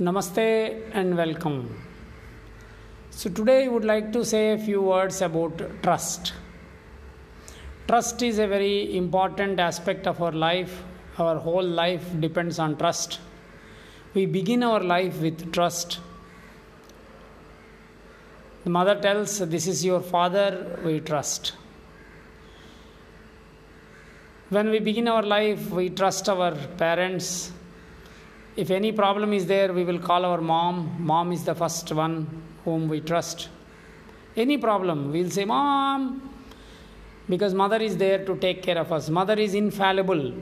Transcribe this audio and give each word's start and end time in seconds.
Namaste 0.00 0.90
and 0.94 1.14
welcome. 1.14 1.76
So, 3.10 3.28
today 3.28 3.66
I 3.66 3.68
would 3.68 3.84
like 3.84 4.14
to 4.14 4.24
say 4.24 4.52
a 4.52 4.58
few 4.58 4.80
words 4.80 5.20
about 5.20 5.60
trust. 5.82 6.32
Trust 7.86 8.22
is 8.22 8.38
a 8.38 8.46
very 8.46 8.96
important 8.96 9.60
aspect 9.60 10.06
of 10.06 10.22
our 10.22 10.32
life. 10.32 10.82
Our 11.18 11.36
whole 11.36 11.62
life 11.62 12.18
depends 12.18 12.58
on 12.58 12.78
trust. 12.78 13.20
We 14.16 14.24
begin 14.24 14.62
our 14.62 14.80
life 14.80 15.20
with 15.20 15.52
trust. 15.52 15.98
The 18.64 18.70
mother 18.70 18.98
tells, 18.98 19.40
This 19.40 19.66
is 19.66 19.84
your 19.84 20.00
father, 20.00 20.80
we 20.82 21.00
trust. 21.00 21.52
When 24.48 24.70
we 24.70 24.78
begin 24.78 25.06
our 25.06 25.22
life, 25.22 25.68
we 25.68 25.90
trust 25.90 26.30
our 26.30 26.52
parents. 26.78 27.52
If 28.56 28.70
any 28.70 28.90
problem 28.90 29.34
is 29.34 29.44
there, 29.44 29.74
we 29.74 29.84
will 29.84 29.98
call 29.98 30.24
our 30.24 30.40
mom. 30.40 30.96
Mom 30.98 31.30
is 31.30 31.44
the 31.44 31.54
first 31.54 31.92
one 31.92 32.42
whom 32.64 32.88
we 32.88 33.02
trust. 33.02 33.50
Any 34.34 34.56
problem, 34.56 35.12
we'll 35.12 35.28
say, 35.28 35.44
Mom, 35.44 36.32
because 37.28 37.52
mother 37.52 37.82
is 37.82 37.98
there 37.98 38.24
to 38.24 38.34
take 38.36 38.62
care 38.62 38.78
of 38.78 38.92
us. 38.92 39.10
Mother 39.10 39.34
is 39.34 39.52
infallible. 39.52 40.32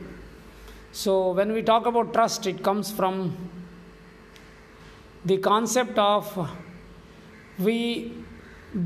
So, 0.92 1.32
when 1.32 1.52
we 1.52 1.62
talk 1.62 1.86
about 1.86 2.12
trust, 2.12 2.46
it 2.46 2.62
comes 2.62 2.92
from 2.92 3.36
the 5.24 5.38
concept 5.38 5.98
of 5.98 6.50
we 7.58 8.12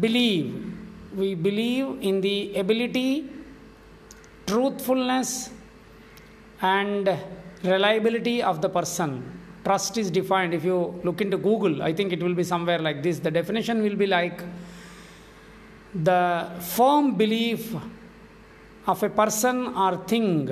believe. 0.00 0.75
We 1.17 1.34
believe 1.34 2.03
in 2.03 2.20
the 2.20 2.55
ability, 2.56 3.30
truthfulness, 4.47 5.50
and 6.61 7.19
reliability 7.64 8.42
of 8.42 8.61
the 8.61 8.69
person. 8.69 9.41
Trust 9.64 9.98
is 9.98 10.11
defined. 10.11 10.55
If 10.55 10.64
you 10.64 11.00
look 11.03 11.20
into 11.20 11.36
Google, 11.36 11.83
I 11.83 11.92
think 11.92 12.12
it 12.12 12.22
will 12.22 12.34
be 12.34 12.45
somewhere 12.45 12.78
like 12.78 13.02
this. 13.02 13.19
The 13.19 13.30
definition 13.30 13.83
will 13.83 13.97
be 13.97 14.06
like 14.06 14.42
the 15.95 16.50
firm 16.61 17.14
belief 17.17 17.75
of 18.86 19.02
a 19.02 19.11
person 19.11 19.75
or 19.75 19.97
thing 20.06 20.48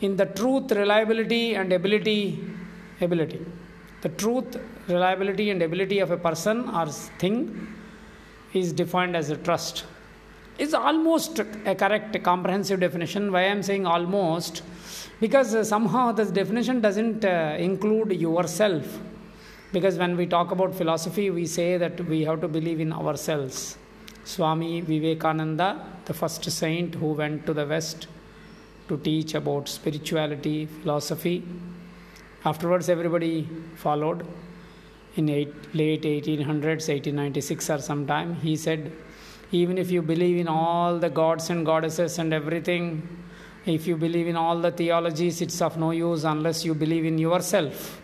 in 0.00 0.16
the 0.16 0.26
truth, 0.26 0.70
reliability, 0.72 1.54
and 1.56 1.72
ability. 1.72 2.44
Ability. 3.00 3.44
The 4.02 4.08
truth, 4.10 4.56
reliability, 4.88 5.50
and 5.50 5.62
ability 5.62 5.98
of 5.98 6.10
a 6.10 6.16
person 6.16 6.68
or 6.70 6.86
thing 6.86 7.66
is 8.52 8.72
defined 8.72 9.16
as 9.16 9.30
a 9.30 9.36
trust. 9.36 9.84
Is 10.58 10.74
almost 10.74 11.38
a 11.38 11.74
correct 11.74 12.20
comprehensive 12.24 12.80
definition. 12.80 13.30
Why 13.30 13.42
I 13.42 13.44
am 13.44 13.62
saying 13.62 13.86
almost? 13.86 14.62
Because 15.20 15.54
uh, 15.54 15.62
somehow 15.62 16.12
this 16.12 16.30
definition 16.30 16.80
doesn't 16.80 17.24
uh, 17.24 17.56
include 17.58 18.12
yourself. 18.12 18.98
Because 19.70 19.98
when 19.98 20.16
we 20.16 20.26
talk 20.26 20.50
about 20.50 20.74
philosophy, 20.74 21.30
we 21.30 21.46
say 21.46 21.76
that 21.76 22.00
we 22.06 22.24
have 22.24 22.40
to 22.40 22.48
believe 22.48 22.80
in 22.80 22.92
ourselves. 22.92 23.76
Swami 24.24 24.80
Vivekananda, 24.80 25.84
the 26.06 26.14
first 26.14 26.44
saint 26.50 26.94
who 26.94 27.12
went 27.12 27.46
to 27.46 27.52
the 27.52 27.66
West 27.66 28.08
to 28.88 28.96
teach 28.98 29.34
about 29.34 29.68
spirituality, 29.68 30.66
philosophy. 30.66 31.44
Afterwards, 32.44 32.88
everybody 32.88 33.46
followed. 33.76 34.26
In 35.18 35.28
eight, 35.28 35.74
late 35.74 36.02
1800s, 36.02 36.86
1896 36.88 37.70
or 37.70 37.78
sometime, 37.78 38.36
he 38.36 38.54
said, 38.54 38.92
even 39.50 39.76
if 39.76 39.90
you 39.90 40.00
believe 40.00 40.36
in 40.36 40.46
all 40.46 40.96
the 40.96 41.10
gods 41.10 41.50
and 41.50 41.66
goddesses 41.66 42.20
and 42.20 42.32
everything, 42.32 42.86
if 43.66 43.84
you 43.84 43.96
believe 43.96 44.28
in 44.28 44.36
all 44.36 44.60
the 44.60 44.70
theologies, 44.70 45.40
it's 45.40 45.60
of 45.60 45.76
no 45.76 45.90
use 45.90 46.22
unless 46.22 46.64
you 46.64 46.72
believe 46.72 47.04
in 47.04 47.18
yourself. 47.18 48.00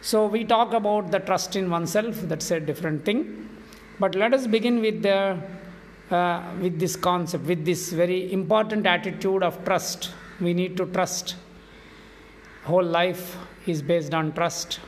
So, 0.00 0.26
we 0.26 0.44
talk 0.44 0.74
about 0.74 1.10
the 1.10 1.18
trust 1.18 1.56
in 1.56 1.70
oneself, 1.70 2.14
that's 2.22 2.52
a 2.52 2.60
different 2.60 3.04
thing. 3.04 3.48
But 3.98 4.14
let 4.14 4.32
us 4.32 4.46
begin 4.46 4.80
with, 4.80 5.02
the, 5.02 5.42
uh, 6.12 6.42
with 6.60 6.78
this 6.78 6.94
concept, 6.94 7.46
with 7.46 7.64
this 7.64 7.90
very 7.90 8.32
important 8.32 8.86
attitude 8.86 9.42
of 9.42 9.64
trust. 9.64 10.12
We 10.40 10.54
need 10.54 10.76
to 10.76 10.86
trust. 10.86 11.34
Whole 12.62 12.84
life 12.84 13.36
is 13.66 13.82
based 13.82 14.14
on 14.14 14.32
trust. 14.34 14.78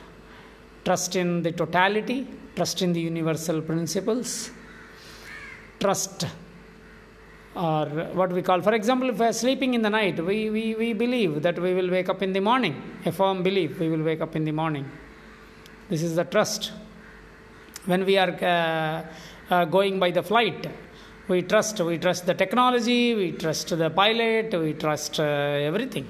Trust 0.83 1.15
in 1.15 1.43
the 1.43 1.51
totality, 1.51 2.27
trust 2.55 2.81
in 2.81 2.93
the 2.93 3.01
universal 3.01 3.61
principles, 3.61 4.51
trust 5.79 6.25
or 7.55 7.85
what 8.13 8.31
we 8.31 8.41
call 8.41 8.61
for 8.61 8.73
example 8.73 9.09
if 9.09 9.19
we 9.19 9.25
are 9.25 9.33
sleeping 9.33 9.73
in 9.73 9.81
the 9.81 9.89
night 9.89 10.23
we, 10.23 10.49
we, 10.49 10.75
we 10.75 10.93
believe 10.93 11.41
that 11.41 11.59
we 11.59 11.73
will 11.73 11.89
wake 11.89 12.07
up 12.07 12.21
in 12.21 12.31
the 12.31 12.39
morning 12.39 12.81
a 13.05 13.11
firm 13.11 13.43
belief 13.43 13.77
we 13.79 13.89
will 13.89 14.03
wake 14.03 14.21
up 14.21 14.35
in 14.35 14.45
the 14.45 14.51
morning. 14.51 14.89
This 15.89 16.03
is 16.03 16.15
the 16.15 16.23
trust. 16.23 16.71
When 17.85 18.05
we 18.05 18.17
are 18.17 18.29
uh, 18.29 19.05
uh, 19.53 19.65
going 19.65 19.99
by 19.99 20.11
the 20.11 20.23
flight 20.23 20.67
we 21.27 21.41
trust 21.41 21.79
we 21.81 21.97
trust 21.97 22.25
the 22.25 22.33
technology 22.33 23.15
we 23.15 23.31
trust 23.33 23.77
the 23.77 23.89
pilot 23.89 24.57
we 24.59 24.73
trust 24.73 25.19
uh, 25.19 25.23
everything 25.23 26.07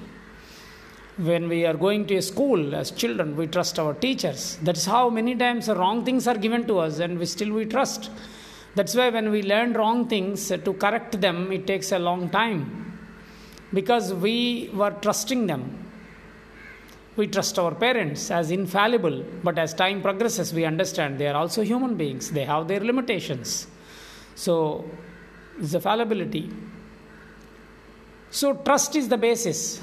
when 1.16 1.48
we 1.48 1.64
are 1.66 1.74
going 1.74 2.06
to 2.06 2.16
a 2.16 2.22
school 2.22 2.74
as 2.74 2.90
children 2.90 3.36
we 3.36 3.46
trust 3.46 3.78
our 3.78 3.94
teachers 3.94 4.58
that's 4.62 4.86
how 4.86 5.10
many 5.10 5.34
times 5.34 5.68
wrong 5.68 6.04
things 6.04 6.26
are 6.26 6.38
given 6.38 6.66
to 6.66 6.78
us 6.78 6.98
and 6.98 7.18
we 7.18 7.26
still 7.26 7.52
we 7.52 7.64
trust 7.66 8.10
that's 8.74 8.94
why 8.94 9.10
when 9.10 9.30
we 9.30 9.42
learn 9.42 9.74
wrong 9.74 10.08
things, 10.08 10.50
uh, 10.50 10.56
to 10.58 10.72
correct 10.72 11.20
them, 11.20 11.52
it 11.52 11.66
takes 11.66 11.92
a 11.92 11.98
long 11.98 12.30
time 12.30 12.98
because 13.74 14.14
we 14.14 14.70
were 14.72 14.90
trusting 15.02 15.46
them. 15.46 15.78
We 17.16 17.26
trust 17.26 17.58
our 17.58 17.74
parents 17.74 18.30
as 18.30 18.50
infallible, 18.50 19.22
but 19.44 19.58
as 19.58 19.74
time 19.74 20.00
progresses, 20.00 20.54
we 20.54 20.64
understand 20.64 21.18
they 21.18 21.28
are 21.28 21.36
also 21.36 21.62
human 21.62 21.96
beings, 21.96 22.30
they 22.30 22.44
have 22.46 22.68
their 22.68 22.80
limitations. 22.80 23.66
So, 24.34 24.88
it's 25.60 25.74
a 25.74 25.80
fallibility. 25.80 26.50
So, 28.30 28.54
trust 28.54 28.96
is 28.96 29.10
the 29.10 29.18
basis. 29.18 29.82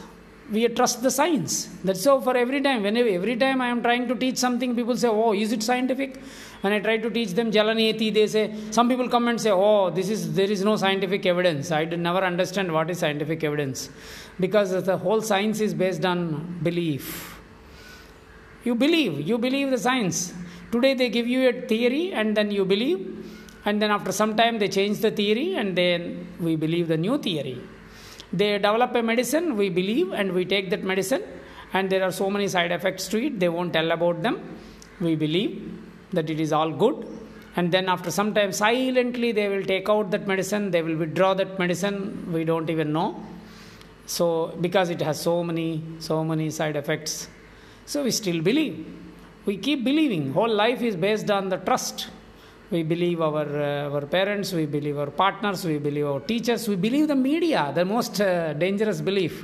We 0.52 0.68
trust 0.70 1.04
the 1.04 1.12
science. 1.12 1.70
That's 1.84 2.02
so 2.02 2.20
for 2.22 2.36
every 2.36 2.62
time. 2.62 2.84
Whenever 2.84 3.10
every 3.10 3.36
time 3.36 3.62
I 3.62 3.68
am 3.68 3.84
trying 3.84 4.08
to 4.08 4.16
teach 4.16 4.38
something, 4.38 4.76
people 4.76 4.98
say, 4.98 5.08
Oh, 5.08 5.34
is 5.34 5.52
it 5.52 5.62
scientific? 5.62 6.20
when 6.62 6.74
I 6.74 6.80
try 6.80 6.98
to 6.98 7.10
teach 7.10 7.32
them 7.32 7.52
Jalaneti, 7.52 8.14
they 8.14 8.28
say, 8.28 8.54
some 8.72 8.90
people 8.90 9.08
come 9.08 9.28
and 9.30 9.40
say, 9.40 9.52
oh, 9.52 9.90
this 9.90 10.10
is, 10.10 10.34
there 10.34 10.52
is 10.52 10.64
no 10.64 10.76
scientific 10.76 11.26
evidence. 11.26 11.72
I 11.72 11.86
did 11.86 12.00
never 12.00 12.20
understand 12.20 12.72
what 12.72 12.90
is 12.90 13.00
scientific 13.00 13.44
evidence. 13.44 13.90
Because 14.40 14.84
the 14.84 14.98
whole 14.98 15.22
science 15.22 15.62
is 15.62 15.74
based 15.74 16.04
on 16.04 16.60
belief. 16.62 17.40
You 18.64 18.76
believe, 18.76 19.22
you 19.26 19.38
believe 19.38 19.72
the 19.72 19.78
science. 19.78 20.34
Today 20.72 20.94
they 20.94 21.10
give 21.10 21.28
you 21.28 21.48
a 21.48 21.54
theory 21.62 22.12
and 22.12 22.36
then 22.36 22.52
you 22.52 22.66
believe. 22.66 23.16
And 23.66 23.82
then 23.82 23.92
after 23.92 24.12
some 24.12 24.36
time 24.36 24.60
they 24.60 24.68
change 24.68 25.00
the 25.00 25.12
theory 25.12 25.56
and 25.56 25.78
then 25.78 26.28
we 26.40 26.56
believe 26.58 26.90
the 26.90 26.98
new 26.98 27.18
theory. 27.18 27.62
They 28.32 28.54
develop 28.54 28.96
a 28.96 29.02
medicine, 29.02 29.56
we 29.58 29.70
believe 29.70 30.14
and 30.14 30.34
we 30.34 30.46
take 30.46 30.70
that 30.70 30.84
medicine. 30.84 31.24
And 31.74 31.90
there 31.90 32.04
are 32.04 32.12
so 32.12 32.30
many 32.30 32.48
side 32.48 32.72
effects 32.72 33.08
to 33.10 33.26
it, 33.26 33.40
they 33.40 33.50
won't 33.50 33.74
tell 33.74 33.92
about 33.92 34.22
them. 34.22 34.58
We 35.00 35.16
believe 35.16 35.72
that 36.12 36.30
it 36.30 36.40
is 36.40 36.52
all 36.52 36.72
good. 36.72 37.08
And 37.56 37.72
then 37.72 37.90
after 37.90 38.12
some 38.12 38.34
time 38.34 38.52
silently 38.52 39.32
they 39.32 39.48
will 39.50 39.64
take 39.64 39.90
out 39.90 40.12
that 40.12 40.28
medicine 40.28 40.72
they 40.72 40.82
will 40.82 40.96
withdraw 40.96 41.34
that 41.34 41.58
medicine 41.60 42.32
we 42.32 42.44
don't 42.44 42.70
even 42.70 42.94
know. 42.94 43.24
So 44.06 44.56
because 44.62 44.90
it 44.90 45.02
has 45.02 45.20
so 45.20 45.44
many 45.44 45.84
so 46.00 46.24
many 46.24 46.50
side 46.50 46.76
effects. 46.76 47.28
So 47.86 48.04
we 48.04 48.12
still 48.12 48.42
believe. 48.42 48.86
We 49.46 49.58
keep 49.58 49.84
believing. 49.84 50.34
Whole 50.34 50.54
life 50.54 50.82
is 50.82 50.96
based 50.96 51.32
on 51.32 51.50
the 51.50 51.58
trust 51.58 52.10
we 52.72 52.84
believe 52.84 53.20
our 53.22 53.50
uh, 53.68 53.94
our 53.94 54.06
parents 54.18 54.54
we 54.60 54.66
believe 54.66 54.98
our 55.04 55.12
partners 55.24 55.66
we 55.72 55.78
believe 55.88 56.08
our 56.14 56.24
teachers 56.32 56.68
we 56.72 56.76
believe 56.76 57.08
the 57.14 57.20
media 57.30 57.72
the 57.80 57.86
most 57.94 58.22
uh, 58.22 58.54
dangerous 58.54 59.02
belief 59.02 59.36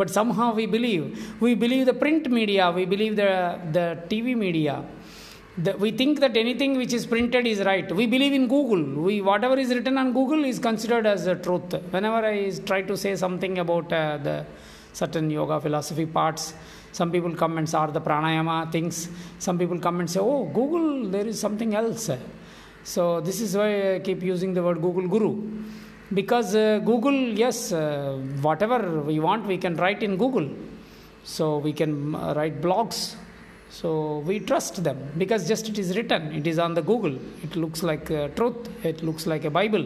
but 0.00 0.10
somehow 0.18 0.48
we 0.60 0.66
believe 0.76 1.04
we 1.40 1.54
believe 1.54 1.84
the 1.86 1.98
print 2.04 2.30
media 2.38 2.64
we 2.78 2.84
believe 2.94 3.14
the 3.22 3.32
the 3.76 3.86
tv 4.10 4.36
media 4.46 4.76
the, 5.64 5.72
we 5.78 5.90
think 5.90 6.20
that 6.20 6.36
anything 6.36 6.76
which 6.76 6.92
is 6.92 7.06
printed 7.06 7.46
is 7.46 7.60
right. 7.60 7.90
We 7.90 8.06
believe 8.06 8.34
in 8.34 8.46
Google. 8.46 9.02
We 9.02 9.22
whatever 9.22 9.56
is 9.56 9.70
written 9.70 9.96
on 9.96 10.12
Google 10.12 10.44
is 10.44 10.58
considered 10.58 11.06
as 11.06 11.26
a 11.26 11.34
truth. 11.34 11.72
Whenever 11.90 12.26
I 12.26 12.50
try 12.66 12.82
to 12.82 12.94
say 12.94 13.16
something 13.16 13.58
about 13.58 13.90
uh, 13.90 14.18
the 14.18 14.44
certain 14.92 15.30
yoga 15.30 15.58
philosophy 15.58 16.04
parts, 16.04 16.52
some 16.92 17.10
people 17.10 17.34
come 17.34 17.56
and 17.56 17.66
say 17.66 17.78
the 17.90 18.02
pranayama 18.02 18.70
things. 18.70 19.08
Some 19.38 19.58
people 19.58 19.78
come 19.78 20.00
and 20.00 20.10
say, 20.10 20.20
"Oh, 20.20 20.44
Google, 20.44 21.08
there 21.08 21.26
is 21.26 21.40
something 21.40 21.74
else." 21.74 22.10
So 22.86 23.20
this 23.20 23.40
is 23.40 23.56
why 23.56 23.94
I 23.94 23.98
keep 23.98 24.22
using 24.22 24.54
the 24.54 24.62
word 24.62 24.80
Google 24.80 25.08
Guru, 25.08 25.32
because 26.14 26.54
uh, 26.54 26.78
Google, 26.84 27.12
yes, 27.12 27.72
uh, 27.72 28.12
whatever 28.40 29.00
we 29.00 29.18
want, 29.18 29.44
we 29.44 29.58
can 29.58 29.74
write 29.74 30.04
in 30.04 30.16
Google 30.16 30.48
So 31.24 31.58
we 31.58 31.72
can 31.72 32.14
uh, 32.14 32.32
write 32.36 32.60
blogs. 32.62 33.16
So 33.70 34.20
we 34.20 34.38
trust 34.38 34.84
them 34.84 34.98
because 35.18 35.48
just 35.48 35.68
it 35.68 35.80
is 35.80 35.96
written, 35.96 36.32
it 36.32 36.46
is 36.46 36.60
on 36.60 36.74
the 36.74 36.82
Google. 36.82 37.18
It 37.42 37.56
looks 37.56 37.82
like 37.82 38.06
truth, 38.36 38.84
it 38.84 39.02
looks 39.02 39.26
like 39.26 39.44
a 39.44 39.50
Bible. 39.50 39.84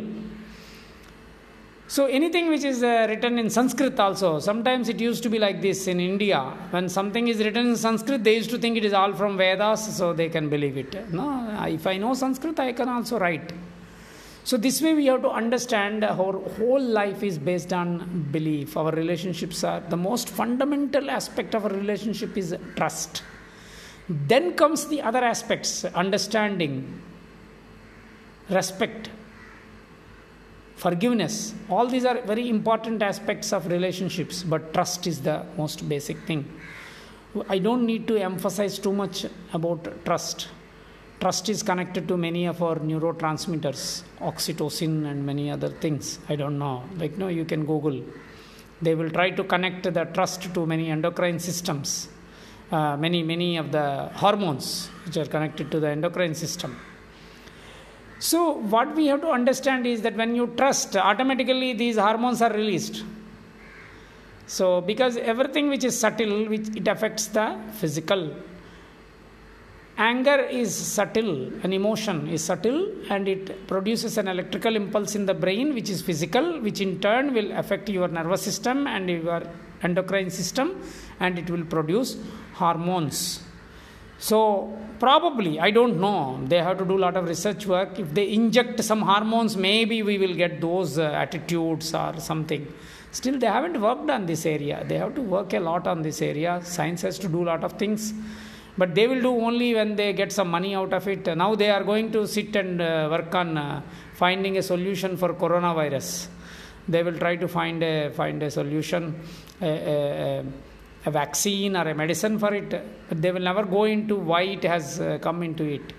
So 1.95 2.07
anything 2.07 2.49
which 2.49 2.63
is 2.63 2.85
uh, 2.85 3.07
written 3.09 3.37
in 3.37 3.51
Sanskrit 3.51 3.99
also, 3.99 4.39
sometimes 4.39 4.89
it 4.89 5.01
used 5.01 5.25
to 5.25 5.29
be 5.29 5.41
like 5.41 5.61
this 5.61 5.89
in 5.89 5.99
India. 5.99 6.39
When 6.71 6.89
something 6.89 7.27
is 7.27 7.39
written 7.39 7.71
in 7.71 7.77
Sanskrit, 7.77 8.23
they 8.23 8.37
used 8.37 8.51
to 8.51 8.59
think 8.59 8.77
it 8.77 8.85
is 8.85 8.93
all 8.93 9.13
from 9.13 9.37
Vedas, 9.37 9.97
so 9.97 10.13
they 10.13 10.29
can 10.29 10.49
believe 10.49 10.77
it. 10.77 11.13
No, 11.13 11.67
if 11.67 11.89
I 11.89 11.97
know 11.97 12.15
Sanskrit, 12.15 12.61
I 12.61 12.75
can 12.75 12.89
also 12.89 13.19
write. 13.19 13.53
So 14.45 14.57
this 14.57 14.81
way 14.81 14.95
we 14.95 15.07
have 15.07 15.23
to 15.23 15.31
understand 15.31 16.05
our 16.05 16.35
whole 16.59 16.81
life 16.81 17.25
is 17.25 17.39
based 17.39 17.73
on 17.73 18.29
belief. 18.31 18.77
Our 18.77 18.93
relationships 18.93 19.65
are 19.65 19.81
the 19.81 19.97
most 19.97 20.29
fundamental 20.29 21.11
aspect 21.11 21.57
of 21.57 21.65
a 21.65 21.71
relationship 21.71 22.39
is 22.39 22.55
trust. 22.77 23.25
Then 24.09 24.53
comes 24.53 24.87
the 24.87 25.03
other 25.03 25.25
aspects, 25.25 25.85
understanding, 25.87 27.03
respect, 28.49 29.11
forgiveness. 30.85 31.55
All 31.69 31.87
these 31.87 32.05
are 32.11 32.19
very 32.33 32.49
important 32.49 33.03
aspects 33.03 33.53
of 33.57 33.67
relationships 33.77 34.43
but 34.43 34.73
trust 34.75 35.07
is 35.07 35.21
the 35.21 35.37
most 35.57 35.89
basic 35.89 36.19
thing. 36.29 36.43
I 37.49 37.59
don't 37.59 37.85
need 37.87 38.09
to 38.09 38.17
emphasize 38.17 38.79
too 38.79 38.93
much 38.93 39.27
about 39.53 39.83
trust. 40.05 40.49
Trust 41.21 41.49
is 41.49 41.63
connected 41.63 42.09
to 42.09 42.17
many 42.17 42.47
of 42.47 42.63
our 42.63 42.77
neurotransmitters 42.77 44.03
oxytocin 44.21 44.95
and 45.11 45.25
many 45.25 45.51
other 45.51 45.69
things. 45.69 46.19
I 46.29 46.37
don't 46.37 46.59
know. 46.59 46.83
Like 46.97 47.19
no 47.19 47.29
you 47.29 47.45
can 47.45 47.67
google. 47.67 48.03
They 48.83 48.95
will 48.95 49.11
try 49.11 49.31
to 49.31 49.45
connect 49.45 49.83
the 49.99 50.05
trust 50.17 50.55
to 50.55 50.67
many 50.67 50.91
endocrine 50.91 51.39
systems 51.39 52.09
uh, 52.73 52.97
many 52.97 53.23
many 53.23 53.57
of 53.57 53.73
the 53.73 54.09
hormones 54.15 54.89
which 55.05 55.17
are 55.17 55.27
connected 55.35 55.71
to 55.73 55.81
the 55.81 55.89
endocrine 55.89 56.35
system 56.35 56.79
so, 58.21 58.51
what 58.73 58.95
we 58.95 59.07
have 59.07 59.23
to 59.23 59.31
understand 59.31 59.87
is 59.87 60.03
that 60.03 60.15
when 60.15 60.35
you 60.35 60.47
trust, 60.49 60.95
automatically 60.95 61.73
these 61.73 61.97
hormones 61.97 62.43
are 62.43 62.53
released. 62.53 63.03
So, 64.47 64.83
because 64.83 65.17
everything 65.17 65.71
which 65.71 65.85
is 65.85 65.99
subtle, 65.99 66.47
which 66.47 66.69
it 66.77 66.87
affects 66.87 67.29
the 67.29 67.59
physical. 67.73 68.37
Anger 69.97 70.41
is 70.51 70.75
subtle, 70.75 71.51
an 71.65 71.73
emotion 71.73 72.29
is 72.29 72.45
subtle, 72.45 72.93
and 73.09 73.27
it 73.27 73.67
produces 73.67 74.19
an 74.19 74.29
electrical 74.29 74.77
impulse 74.77 75.15
in 75.15 75.25
the 75.25 75.35
brain, 75.35 75.73
which 75.73 75.89
is 75.89 76.03
physical, 76.03 76.61
which 76.61 76.83
in 76.83 77.01
turn 77.01 77.33
will 77.33 77.51
affect 77.53 77.89
your 77.89 78.09
nervous 78.09 78.43
system 78.43 78.87
and 78.87 79.09
your 79.09 79.43
endocrine 79.83 80.29
system, 80.29 80.83
and 81.21 81.39
it 81.39 81.49
will 81.49 81.65
produce 81.65 82.19
hormones. 82.53 83.43
So, 84.21 84.79
probably, 84.99 85.59
I 85.59 85.71
don't 85.71 85.99
know, 85.99 86.39
they 86.45 86.59
have 86.59 86.77
to 86.77 86.85
do 86.85 86.99
a 86.99 87.03
lot 87.07 87.17
of 87.17 87.27
research 87.27 87.65
work. 87.67 87.99
If 87.99 88.13
they 88.13 88.31
inject 88.31 88.85
some 88.85 89.01
hormones, 89.01 89.57
maybe 89.57 90.03
we 90.03 90.19
will 90.19 90.35
get 90.35 90.61
those 90.61 90.99
uh, 90.99 91.05
attitudes 91.05 91.95
or 91.95 92.13
something. 92.19 92.71
Still, 93.13 93.39
they 93.39 93.47
haven't 93.47 93.81
worked 93.81 94.11
on 94.11 94.27
this 94.27 94.45
area. 94.45 94.85
They 94.87 94.99
have 94.99 95.15
to 95.15 95.23
work 95.23 95.55
a 95.55 95.59
lot 95.59 95.87
on 95.87 96.03
this 96.03 96.21
area. 96.21 96.61
Science 96.63 97.01
has 97.01 97.19
to 97.21 97.29
do 97.29 97.43
a 97.45 97.47
lot 97.47 97.65
of 97.65 97.73
things. 97.73 98.13
But 98.77 98.95
they 98.95 99.09
will 99.09 99.23
do 99.23 99.33
only 99.41 99.75
when 99.75 99.97
they 99.97 100.13
get 100.13 100.33
some 100.33 100.51
money 100.51 100.75
out 100.75 100.93
of 100.93 101.09
it. 101.09 101.25
Now 101.35 101.55
they 101.55 101.71
are 101.71 101.83
going 101.83 102.13
to 102.13 102.27
sit 102.27 102.55
and 102.57 102.81
uh, 102.81 103.09
work 103.11 103.35
on 103.35 103.57
uh, 103.57 103.83
finding 104.15 104.59
a 104.59 104.63
solution 104.63 105.17
for 105.17 105.33
coronavirus. 105.33 106.29
They 106.87 107.03
will 107.03 107.19
try 107.19 107.37
to 107.37 107.49
find 107.49 107.83
a, 107.83 108.11
find 108.11 108.43
a 108.43 108.51
solution. 108.51 109.19
A 111.07 111.11
vaccine 111.11 111.77
or 111.77 111.89
a 111.89 111.95
medicine 111.95 112.39
for 112.39 112.53
it 112.55 112.71
but 113.09 113.23
they 113.23 113.33
will 113.33 113.41
never 113.41 113.65
go 113.65 113.85
into 113.85 114.17
why 114.17 114.43
it 114.43 114.63
has 114.63 115.01
uh, 115.01 115.19
come 115.21 115.43
into 115.43 115.65
it. 115.65 115.93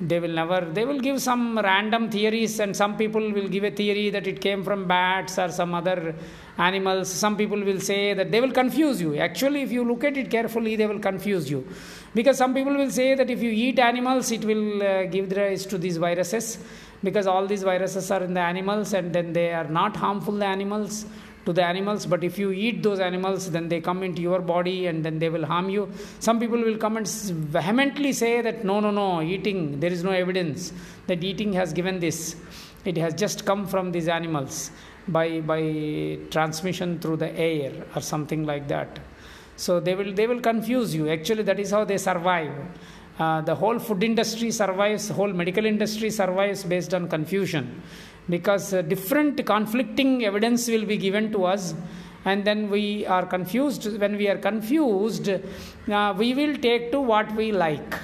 They 0.00 0.18
will 0.18 0.30
never 0.32 0.62
they 0.62 0.86
will 0.86 0.98
give 0.98 1.20
some 1.20 1.58
random 1.58 2.10
theories 2.10 2.58
and 2.58 2.74
some 2.74 2.96
people 2.96 3.20
will 3.20 3.48
give 3.48 3.64
a 3.64 3.70
theory 3.70 4.08
that 4.10 4.26
it 4.26 4.40
came 4.40 4.64
from 4.64 4.88
bats 4.88 5.38
or 5.38 5.50
some 5.50 5.74
other 5.74 6.14
animals. 6.56 7.10
Some 7.10 7.36
people 7.36 7.62
will 7.62 7.80
say 7.80 8.14
that 8.14 8.30
they 8.30 8.40
will 8.40 8.52
confuse 8.52 8.98
you. 9.02 9.18
Actually 9.18 9.60
if 9.60 9.70
you 9.70 9.84
look 9.84 10.04
at 10.04 10.16
it 10.16 10.30
carefully 10.30 10.74
they 10.74 10.86
will 10.86 11.00
confuse 11.00 11.50
you. 11.50 11.66
Because 12.14 12.38
some 12.38 12.54
people 12.54 12.74
will 12.74 12.90
say 12.90 13.14
that 13.14 13.28
if 13.28 13.42
you 13.42 13.50
eat 13.50 13.78
animals 13.78 14.32
it 14.32 14.42
will 14.42 14.82
uh, 14.82 15.04
give 15.04 15.30
rise 15.36 15.66
to 15.66 15.76
these 15.76 15.98
viruses. 15.98 16.58
Because 17.04 17.26
all 17.26 17.46
these 17.46 17.62
viruses 17.62 18.10
are 18.10 18.22
in 18.22 18.32
the 18.32 18.40
animals 18.40 18.94
and 18.94 19.12
then 19.12 19.34
they 19.34 19.52
are 19.52 19.68
not 19.68 19.96
harmful 19.96 20.32
the 20.32 20.46
animals 20.46 21.04
to 21.46 21.52
the 21.52 21.64
animals 21.64 22.06
but 22.06 22.22
if 22.22 22.38
you 22.38 22.50
eat 22.52 22.82
those 22.82 23.00
animals 23.00 23.50
then 23.50 23.68
they 23.68 23.80
come 23.80 24.02
into 24.02 24.20
your 24.20 24.40
body 24.40 24.86
and 24.86 25.04
then 25.04 25.18
they 25.18 25.28
will 25.28 25.44
harm 25.44 25.68
you. 25.70 25.90
Some 26.18 26.38
people 26.38 26.58
will 26.58 26.76
come 26.76 26.96
and 26.96 27.08
vehemently 27.08 28.12
say 28.12 28.42
that 28.42 28.64
no 28.64 28.80
no 28.80 28.90
no 28.90 29.22
eating 29.22 29.80
there 29.80 29.92
is 29.92 30.04
no 30.04 30.10
evidence 30.10 30.72
that 31.06 31.24
eating 31.24 31.52
has 31.54 31.72
given 31.72 31.98
this. 32.00 32.36
It 32.84 32.96
has 32.96 33.14
just 33.14 33.44
come 33.44 33.66
from 33.66 33.92
these 33.92 34.08
animals 34.08 34.70
by 35.08 35.40
by 35.40 36.18
transmission 36.30 36.98
through 36.98 37.16
the 37.16 37.32
air 37.38 37.72
or 37.94 38.02
something 38.02 38.44
like 38.44 38.68
that. 38.68 38.98
So 39.56 39.80
they 39.80 39.94
will 39.94 40.12
they 40.12 40.26
will 40.26 40.40
confuse 40.40 40.94
you. 40.94 41.08
Actually 41.08 41.42
that 41.44 41.58
is 41.58 41.70
how 41.70 41.84
they 41.84 41.98
survive. 41.98 42.52
Uh, 43.18 43.42
the 43.42 43.54
whole 43.54 43.78
food 43.78 44.02
industry 44.02 44.50
survives 44.50 45.10
whole 45.10 45.32
medical 45.32 45.66
industry 45.66 46.10
survives 46.10 46.64
based 46.64 46.94
on 46.94 47.06
confusion 47.06 47.82
because 48.30 48.72
uh, 48.72 48.82
different 48.82 49.44
conflicting 49.44 50.24
evidence 50.24 50.68
will 50.68 50.84
be 50.84 50.96
given 50.96 51.30
to 51.32 51.44
us 51.44 51.74
and 52.24 52.44
then 52.44 52.70
we 52.70 53.06
are 53.06 53.24
confused. 53.24 53.98
When 53.98 54.16
we 54.16 54.28
are 54.28 54.38
confused 54.38 55.28
uh, 55.28 56.14
we 56.16 56.34
will 56.34 56.56
take 56.56 56.92
to 56.92 57.00
what 57.00 57.34
we 57.34 57.52
like 57.52 57.94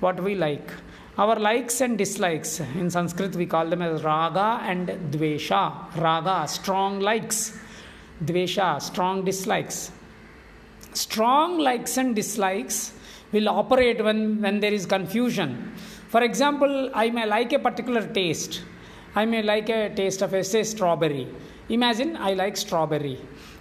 what 0.00 0.22
we 0.22 0.34
like. 0.34 0.70
Our 1.18 1.38
likes 1.38 1.80
and 1.82 1.98
dislikes. 1.98 2.60
In 2.60 2.90
sanskrit 2.90 3.36
we 3.36 3.46
call 3.46 3.66
them 3.66 3.82
as 3.82 4.02
raga 4.02 4.60
and 4.64 4.88
dvesha. 5.12 5.94
Raga 5.96 6.48
strong 6.48 7.00
likes. 7.00 7.58
Dvesha 8.24 8.80
strong 8.80 9.24
dislikes. 9.24 9.92
Strong 10.94 11.58
likes 11.58 11.96
and 11.98 12.16
dislikes 12.16 12.94
will 13.32 13.48
operate 13.48 14.02
when 14.02 14.40
when 14.40 14.60
there 14.60 14.72
is 14.72 14.86
confusion. 14.86 15.72
For 16.08 16.22
example 16.22 16.90
i 16.94 17.10
may 17.10 17.26
like 17.26 17.52
a 17.52 17.58
particular 17.58 18.06
taste 18.06 18.62
I 19.14 19.24
may 19.24 19.42
like 19.42 19.68
a 19.68 19.92
taste 19.94 20.22
of 20.22 20.34
a 20.34 20.44
say 20.44 20.62
strawberry. 20.62 21.28
Imagine 21.68 22.16
I 22.16 22.34
like 22.34 22.56
strawberry. 22.56 23.18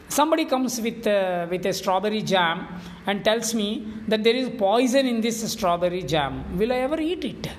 Somebody 0.07 0.45
comes 0.45 0.79
with 0.81 1.05
uh, 1.05 1.47
with 1.49 1.65
a 1.65 1.73
strawberry 1.73 2.21
jam 2.21 2.67
and 3.05 3.23
tells 3.23 3.53
me 3.53 3.87
that 4.07 4.23
there 4.23 4.35
is 4.35 4.49
poison 4.57 5.05
in 5.05 5.21
this 5.21 5.51
strawberry 5.51 6.03
jam. 6.03 6.57
Will 6.57 6.71
I 6.71 6.77
ever 6.77 6.99
eat 6.99 7.23
it? 7.25 7.49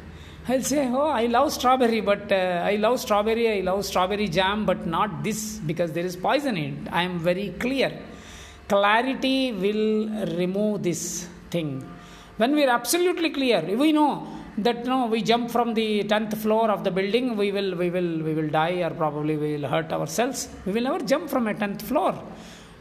I'll 0.49 0.62
say, 0.62 0.88
oh, 0.88 1.09
I 1.09 1.26
love 1.26 1.53
strawberry, 1.53 2.00
but 2.00 2.33
uh, 2.33 2.65
I 2.65 2.76
love 2.76 2.99
strawberry, 2.99 3.59
I 3.59 3.61
love 3.61 3.85
strawberry 3.85 4.26
jam, 4.26 4.67
but 4.67 4.87
not 4.87 5.23
this 5.23 5.59
because 5.59 5.93
there 5.93 6.05
is 6.05 6.17
poison 6.17 6.57
in 6.57 6.87
it. 6.87 6.93
I 6.93 7.03
am 7.03 7.19
very 7.21 7.50
clear. 7.61 7.97
Clarity 8.67 9.53
will 9.53 10.09
remove 10.37 10.83
this 10.83 11.29
thing. 11.50 11.88
When 12.37 12.55
we 12.55 12.65
are 12.65 12.71
absolutely 12.71 13.31
clear, 13.31 13.61
we 13.76 13.93
know 13.93 14.26
that 14.59 14.85
no 14.85 15.07
we 15.07 15.23
jump 15.23 15.50
from 15.50 15.75
the 15.75 16.04
10th 16.04 16.37
floor 16.37 16.71
of 16.71 16.83
the 16.85 16.90
building 16.90 17.37
we 17.37 17.52
will 17.52 17.75
we 17.76 17.88
will 17.90 18.23
we 18.26 18.35
will 18.35 18.49
die 18.49 18.78
or 18.87 18.90
probably 18.90 19.37
we 19.37 19.57
will 19.57 19.69
hurt 19.69 19.92
ourselves. 19.92 20.49
We 20.66 20.73
will 20.73 20.83
never 20.83 21.04
jump 21.04 21.28
from 21.30 21.47
a 21.49 21.54
10th 21.54 21.83
floor. 21.83 22.12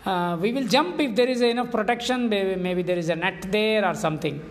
Uh, 0.06 0.38
we 0.40 0.52
will 0.52 0.68
jump 0.68 1.00
if 1.00 1.16
there 1.16 1.28
is 1.28 1.42
enough 1.42 1.72
protection 1.72 2.30
maybe, 2.30 2.56
maybe 2.56 2.82
there 2.82 2.98
is 2.98 3.10
a 3.10 3.16
net 3.16 3.52
there 3.52 3.86
or 3.86 3.94
something. 3.94 4.42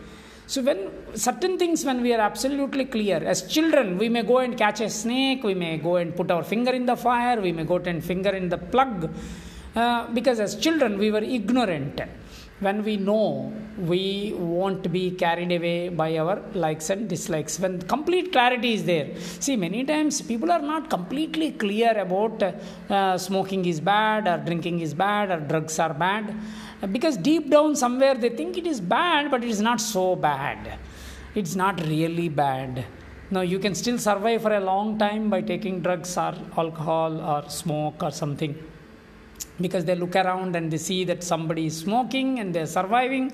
So 0.46 0.62
when 0.62 0.90
certain 1.14 1.58
things 1.58 1.84
when 1.84 2.00
we 2.02 2.14
are 2.14 2.20
absolutely 2.20 2.86
clear 2.86 3.16
as 3.16 3.42
children 3.46 3.98
we 3.98 4.08
may 4.08 4.22
go 4.22 4.38
and 4.38 4.56
catch 4.56 4.80
a 4.80 4.88
snake 4.88 5.42
we 5.42 5.54
may 5.54 5.78
go 5.78 5.96
and 5.96 6.14
put 6.14 6.30
our 6.30 6.42
finger 6.42 6.70
in 6.70 6.86
the 6.86 6.96
fire 6.96 7.40
we 7.40 7.52
may 7.52 7.64
go 7.64 7.76
and 7.76 8.04
finger 8.04 8.30
in 8.30 8.48
the 8.48 8.58
plug. 8.58 9.10
Uh, 9.76 10.08
because 10.12 10.40
as 10.40 10.56
children 10.56 10.98
we 10.98 11.10
were 11.10 11.22
ignorant 11.22 12.00
when 12.60 12.82
we 12.82 12.96
know 12.96 13.52
we 13.90 14.34
won't 14.36 14.90
be 14.90 15.10
carried 15.12 15.52
away 15.52 15.88
by 15.88 16.16
our 16.18 16.36
likes 16.54 16.90
and 16.90 17.08
dislikes 17.08 17.60
when 17.60 17.80
complete 17.82 18.32
clarity 18.32 18.74
is 18.74 18.84
there. 18.84 19.08
See 19.38 19.56
many 19.56 19.84
times 19.84 20.20
people 20.20 20.50
are 20.50 20.60
not 20.60 20.90
completely 20.90 21.52
clear 21.52 21.96
about 21.96 22.42
uh, 22.42 23.16
smoking 23.16 23.64
is 23.64 23.80
bad 23.80 24.26
or 24.26 24.38
drinking 24.44 24.80
is 24.80 24.92
bad 24.92 25.30
or 25.30 25.40
drugs 25.40 25.78
are 25.78 25.94
bad. 25.94 26.34
Because 26.92 27.16
deep 27.16 27.50
down 27.50 27.76
somewhere 27.76 28.14
they 28.14 28.30
think 28.30 28.58
it 28.58 28.66
is 28.66 28.80
bad 28.80 29.30
but 29.30 29.44
it 29.44 29.50
is 29.50 29.60
not 29.60 29.80
so 29.80 30.16
bad. 30.16 30.78
It's 31.34 31.54
not 31.54 31.80
really 31.86 32.28
bad. 32.28 32.84
Now 33.30 33.42
you 33.42 33.58
can 33.58 33.74
still 33.74 33.98
survive 33.98 34.42
for 34.42 34.54
a 34.54 34.60
long 34.60 34.98
time 34.98 35.30
by 35.30 35.42
taking 35.42 35.80
drugs 35.80 36.16
or 36.16 36.34
alcohol 36.56 37.20
or 37.20 37.48
smoke 37.48 38.02
or 38.02 38.10
something 38.10 38.56
because 39.60 39.84
they 39.84 39.94
look 39.94 40.16
around 40.16 40.56
and 40.56 40.70
they 40.70 40.78
see 40.78 41.04
that 41.04 41.22
somebody 41.22 41.66
is 41.66 41.76
smoking 41.76 42.38
and 42.40 42.54
they're 42.54 42.66
surviving. 42.66 43.32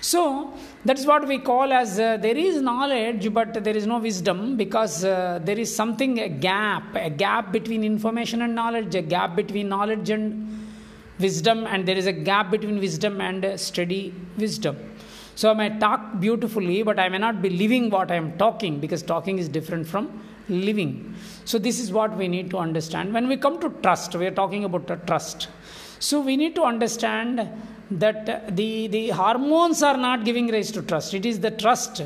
So 0.00 0.54
that's 0.84 1.04
what 1.04 1.28
we 1.28 1.38
call 1.38 1.72
as 1.72 2.00
uh, 2.00 2.16
there 2.16 2.36
is 2.36 2.62
knowledge 2.62 3.32
but 3.34 3.62
there 3.62 3.76
is 3.76 3.86
no 3.86 3.98
wisdom 3.98 4.56
because 4.56 5.04
uh, 5.04 5.40
there 5.42 5.58
is 5.58 5.74
something 5.74 6.18
a 6.20 6.28
gap 6.28 6.94
a 6.94 7.10
gap 7.10 7.52
between 7.52 7.84
information 7.84 8.40
and 8.42 8.54
knowledge 8.54 8.94
a 8.94 9.02
gap 9.02 9.36
between 9.36 9.68
knowledge 9.68 10.08
and 10.08 10.48
wisdom 11.18 11.66
and 11.66 11.86
there 11.86 11.98
is 11.98 12.06
a 12.06 12.12
gap 12.12 12.50
between 12.50 12.80
wisdom 12.80 13.20
and 13.20 13.60
steady 13.60 14.14
wisdom. 14.38 14.76
So 15.34 15.50
i 15.50 15.54
may 15.54 15.78
talk 15.78 16.18
beautifully 16.18 16.82
but 16.82 16.98
i 16.98 17.08
may 17.10 17.18
not 17.18 17.42
be 17.42 17.50
living 17.50 17.90
what 17.90 18.10
i 18.10 18.14
am 18.14 18.32
talking 18.38 18.80
because 18.80 19.02
talking 19.02 19.38
is 19.38 19.48
different 19.48 19.86
from 19.86 20.08
living 20.48 21.14
so 21.50 21.58
this 21.66 21.78
is 21.84 21.88
what 21.98 22.12
we 22.20 22.28
need 22.36 22.48
to 22.54 22.58
understand 22.66 23.14
when 23.18 23.26
we 23.32 23.36
come 23.46 23.58
to 23.64 23.70
trust 23.84 24.14
we 24.22 24.26
are 24.30 24.36
talking 24.42 24.64
about 24.70 24.88
trust 25.10 25.48
so 26.06 26.18
we 26.28 26.34
need 26.42 26.54
to 26.54 26.62
understand 26.62 27.46
that 27.90 28.56
the, 28.56 28.86
the 28.86 29.10
hormones 29.10 29.82
are 29.82 29.96
not 29.96 30.24
giving 30.24 30.48
rise 30.48 30.70
to 30.72 30.82
trust. 30.82 31.12
It 31.12 31.26
is 31.26 31.40
the 31.40 31.50
trust. 31.50 32.02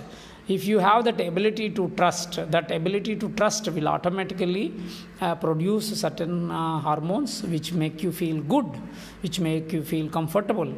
If 0.48 0.64
you 0.66 0.78
have 0.78 1.04
that 1.04 1.20
ability 1.20 1.70
to 1.70 1.90
trust, 1.96 2.50
that 2.50 2.70
ability 2.70 3.16
to 3.16 3.28
trust 3.30 3.68
will 3.68 3.88
automatically 3.88 4.74
uh, 5.20 5.36
produce 5.36 6.00
certain 6.00 6.50
uh, 6.50 6.80
hormones 6.80 7.42
which 7.44 7.72
make 7.72 8.02
you 8.02 8.10
feel 8.10 8.42
good, 8.42 8.66
which 9.22 9.40
make 9.40 9.72
you 9.72 9.82
feel 9.82 10.10
comfortable. 10.10 10.74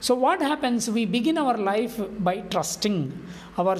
So, 0.00 0.14
what 0.14 0.40
happens? 0.40 0.88
We 0.88 1.04
begin 1.04 1.36
our 1.36 1.58
life 1.58 2.00
by 2.20 2.38
trusting 2.42 3.12
our 3.58 3.76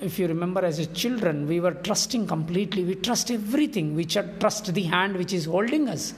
if 0.00 0.18
you 0.18 0.26
remember 0.26 0.64
as 0.64 0.78
a 0.78 0.86
children 0.86 1.46
we 1.46 1.60
were 1.60 1.72
trusting 1.72 2.26
completely. 2.26 2.84
We 2.84 2.94
trust 2.94 3.30
everything 3.30 3.94
we 3.94 4.04
trust 4.04 4.72
the 4.72 4.82
hand 4.82 5.16
which 5.16 5.32
is 5.32 5.44
holding 5.44 5.88
us. 5.88 6.14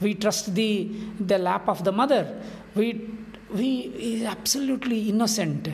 We 0.00 0.14
trust 0.14 0.54
the 0.54 0.90
the 1.18 1.38
lap 1.38 1.68
of 1.68 1.84
the 1.84 1.92
mother. 1.92 2.40
We 2.74 3.08
we 3.50 3.68
is 4.12 4.22
absolutely 4.24 5.08
innocent 5.08 5.68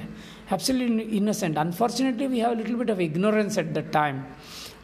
absolutely 0.50 1.16
innocent. 1.16 1.56
Unfortunately 1.56 2.26
we 2.26 2.38
have 2.40 2.52
a 2.52 2.56
little 2.56 2.76
bit 2.76 2.90
of 2.90 3.00
ignorance 3.00 3.56
at 3.58 3.72
that 3.74 3.90
time. 3.92 4.26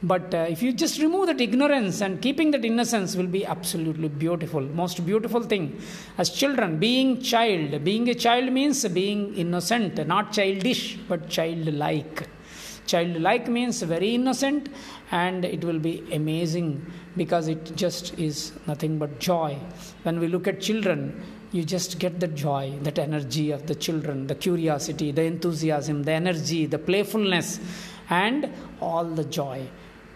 But 0.02 0.32
uh, 0.32 0.46
if 0.48 0.62
you 0.62 0.72
just 0.72 1.00
remove 1.00 1.26
that 1.26 1.40
ignorance 1.40 2.00
and 2.00 2.22
keeping 2.22 2.52
that 2.52 2.64
innocence 2.64 3.16
will 3.16 3.26
be 3.26 3.44
absolutely 3.44 4.08
beautiful 4.08 4.60
most 4.60 5.04
beautiful 5.04 5.42
thing. 5.42 5.80
As 6.16 6.30
children 6.30 6.78
being 6.78 7.20
child 7.20 7.82
being 7.84 8.08
a 8.08 8.14
child 8.14 8.52
means 8.52 8.86
being 8.88 9.34
innocent 9.34 10.06
not 10.06 10.32
childish 10.32 10.96
but 11.08 11.28
childlike 11.28 12.28
childlike 12.92 13.46
means 13.56 13.80
very 13.94 14.10
innocent 14.18 14.68
and 15.10 15.44
it 15.44 15.62
will 15.68 15.82
be 15.88 15.94
amazing 16.20 16.68
because 17.16 17.46
it 17.54 17.64
just 17.84 18.06
is 18.18 18.52
nothing 18.66 18.94
but 19.02 19.12
joy 19.30 19.50
when 20.04 20.18
we 20.22 20.28
look 20.34 20.46
at 20.52 20.60
children 20.68 21.00
you 21.52 21.64
just 21.64 21.98
get 21.98 22.20
the 22.20 22.28
joy, 22.28 22.78
that 22.82 22.98
energy 22.98 23.50
of 23.50 23.66
the 23.66 23.74
children, 23.74 24.26
the 24.26 24.34
curiosity, 24.34 25.12
the 25.12 25.22
enthusiasm, 25.22 26.02
the 26.02 26.12
energy, 26.12 26.66
the 26.66 26.78
playfulness, 26.78 27.58
and 28.10 28.52
all 28.80 29.04
the 29.04 29.24
joy. 29.24 29.66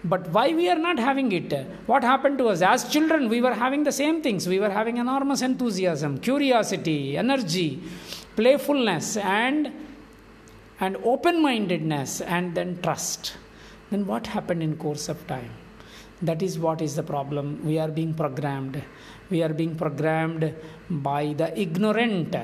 But 0.04 0.28
why 0.30 0.52
we 0.52 0.68
are 0.68 0.78
not 0.78 0.98
having 0.98 1.30
it? 1.32 1.52
What 1.86 2.02
happened 2.02 2.38
to 2.38 2.48
us? 2.48 2.60
As 2.60 2.88
children, 2.90 3.28
we 3.28 3.40
were 3.40 3.54
having 3.54 3.84
the 3.84 3.92
same 3.92 4.20
things. 4.20 4.48
We 4.48 4.58
were 4.58 4.70
having 4.70 4.96
enormous 4.96 5.42
enthusiasm, 5.42 6.18
curiosity, 6.18 7.16
energy, 7.16 7.82
playfulness, 8.34 9.16
and 9.16 9.72
and 10.84 10.96
open-mindedness, 11.12 12.20
and 12.20 12.54
then 12.54 12.70
trust. 12.82 13.34
Then 13.90 14.06
what 14.06 14.26
happened 14.36 14.62
in 14.62 14.76
course 14.76 15.08
of 15.08 15.26
time? 15.26 15.52
That 16.20 16.42
is 16.42 16.58
what 16.58 16.82
is 16.86 16.96
the 16.96 17.02
problem. 17.02 17.64
We 17.64 17.78
are 17.78 17.92
being 18.00 18.14
programmed 18.14 18.82
we 19.32 19.42
are 19.46 19.54
being 19.60 19.74
programmed 19.82 20.44
by 21.08 21.22
the 21.40 21.48
ignorant 21.64 22.36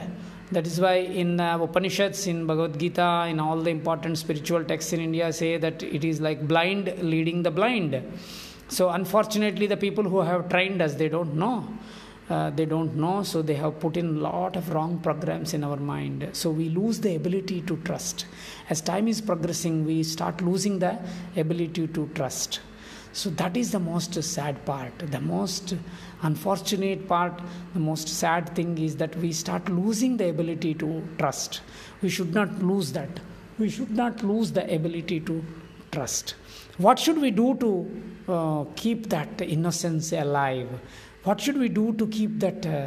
that 0.57 0.67
is 0.71 0.77
why 0.85 0.95
in 1.23 1.31
uh, 1.39 1.67
upanishads 1.67 2.21
in 2.33 2.39
bhagavad 2.51 2.77
gita 2.83 3.11
in 3.33 3.39
all 3.47 3.61
the 3.67 3.73
important 3.79 4.17
spiritual 4.25 4.63
texts 4.71 4.93
in 4.97 5.01
india 5.09 5.27
say 5.41 5.53
that 5.65 5.83
it 5.97 6.05
is 6.11 6.19
like 6.29 6.41
blind 6.53 6.87
leading 7.13 7.41
the 7.49 7.55
blind 7.59 7.95
so 8.77 8.85
unfortunately 8.99 9.67
the 9.75 9.81
people 9.87 10.07
who 10.13 10.21
have 10.31 10.43
trained 10.55 10.81
us 10.87 10.95
they 11.03 11.11
don't 11.17 11.35
know 11.45 11.57
uh, 12.31 12.51
they 12.51 12.67
don't 12.67 12.95
know 12.95 13.23
so 13.23 13.41
they 13.41 13.55
have 13.55 13.81
put 13.81 13.97
in 13.97 14.07
a 14.07 14.21
lot 14.21 14.57
of 14.57 14.73
wrong 14.75 14.99
programs 14.99 15.55
in 15.55 15.65
our 15.65 15.77
mind. 15.77 16.29
So 16.33 16.51
we 16.51 16.69
lose 16.69 17.01
the 17.01 17.17
ability 17.17 17.63
to 17.63 17.77
trust. 17.79 18.27
As 18.69 18.81
time 18.81 19.09
is 19.09 19.21
progressing 19.21 19.85
we 19.85 20.03
start 20.03 20.41
losing 20.43 20.79
the 20.79 20.99
ability 21.37 21.89
to 21.89 22.09
trust. 22.15 22.61
So 23.13 23.31
that 23.31 23.57
is 23.57 23.73
the 23.73 23.81
most 23.81 24.23
sad 24.23 24.65
part. 24.67 24.99
The 24.99 25.21
most 25.21 25.75
unfortunate 26.23 27.09
part 27.09 27.41
the 27.73 27.81
most 27.81 28.09
sad 28.09 28.55
thing 28.55 28.77
is 28.77 28.97
that 28.97 29.17
we 29.17 29.33
start 29.33 29.69
losing 29.69 30.17
the 30.19 30.29
ability 30.29 30.75
to 30.75 31.03
trust. 31.19 31.63
We 32.03 32.11
should 32.11 32.35
not 32.35 32.63
lose 32.63 32.93
that. 32.93 33.21
We 33.59 33.71
should 33.71 33.91
not 33.91 34.23
lose 34.23 34.53
the 34.53 34.73
ability 34.73 35.21
to 35.21 35.43
trust. 35.91 36.35
What 36.77 36.99
should 36.99 37.19
we 37.19 37.31
do 37.31 37.57
to 37.57 38.33
uh, 38.33 38.65
keep 38.77 39.09
that 39.09 39.41
innocence 39.41 40.13
alive 40.13 40.69
what 41.29 41.43
should 41.43 41.59
we 41.59 41.69
do 41.69 41.93
to 42.01 42.07
keep 42.07 42.39
that 42.41 42.67
uh, 42.67 42.87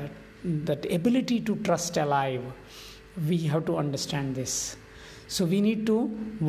that 0.70 0.92
ability 0.98 1.40
to 1.48 1.56
trust 1.68 1.98
alive? 2.04 2.44
We 3.30 3.38
have 3.54 3.66
to 3.66 3.78
understand 3.78 4.36
this. 4.36 4.78
So 5.28 5.46
we 5.46 5.60
need 5.62 5.86
to 5.90 5.98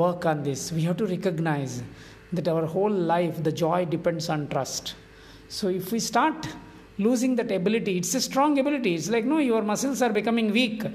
work 0.02 0.24
on 0.24 0.42
this. 0.42 0.72
We 0.72 0.82
have 0.82 0.96
to 1.02 1.06
recognize 1.06 1.82
that 2.32 2.48
our 2.48 2.64
whole 2.74 2.96
life 3.14 3.42
the 3.48 3.52
joy 3.52 3.84
depends 3.84 4.28
on 4.34 4.48
trust. 4.48 4.94
So 5.48 5.68
if 5.80 5.92
we 5.92 6.00
start 6.00 6.48
losing 6.98 7.36
that 7.40 7.50
ability 7.50 7.98
it's 7.98 8.14
a 8.14 8.22
strong 8.28 8.58
ability. 8.62 8.94
It's 8.94 9.10
like 9.16 9.26
no 9.32 9.38
your 9.38 9.62
muscles 9.72 10.00
are 10.06 10.12
becoming 10.20 10.50
weak 10.60 10.86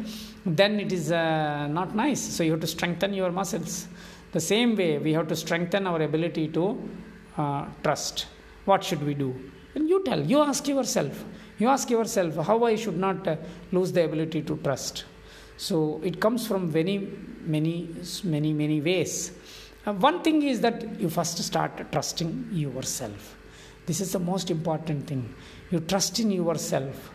then 0.45 0.79
it 0.79 0.91
is 0.91 1.11
uh, 1.11 1.67
not 1.67 1.95
nice. 1.95 2.23
So 2.37 2.43
you 2.43 2.51
have 2.55 2.61
to 2.61 2.71
strengthen 2.75 3.13
your 3.13 3.31
muscles. 3.31 3.87
The 4.31 4.39
same 4.39 4.75
way 4.75 4.97
we 4.97 5.13
have 5.13 5.27
to 5.27 5.35
strengthen 5.35 5.85
our 5.85 6.01
ability 6.01 6.47
to 6.57 6.65
uh, 7.37 7.65
trust. 7.83 8.25
What 8.65 8.83
should 8.83 9.03
we 9.11 9.13
do 9.13 9.31
tell. 10.07 10.21
You 10.33 10.39
ask 10.51 10.67
yourself 10.67 11.25
you 11.59 11.67
ask 11.67 11.89
yourself 11.89 12.35
how 12.47 12.57
i 12.65 12.75
should 12.75 12.97
not 12.97 13.27
uh, 13.27 13.35
lose 13.71 13.91
the 13.91 14.03
ability 14.05 14.41
to 14.43 14.57
trust. 14.57 15.05
So 15.57 15.99
it 16.03 16.19
comes 16.19 16.45
from 16.47 16.71
many 16.71 16.97
many 17.55 17.89
many 18.23 18.53
many 18.53 18.79
ways. 18.81 19.31
Uh, 19.85 19.93
one 19.93 20.21
thing 20.21 20.41
is 20.43 20.61
that 20.61 20.99
you 20.99 21.09
first 21.09 21.37
start 21.51 21.91
trusting 21.91 22.49
yourself. 22.51 23.35
This 23.85 24.01
is 24.01 24.11
the 24.11 24.19
most 24.19 24.51
important 24.51 25.07
thing. 25.07 25.33
You 25.71 25.79
trust 25.79 26.19
in 26.19 26.29
yourself. 26.29 27.11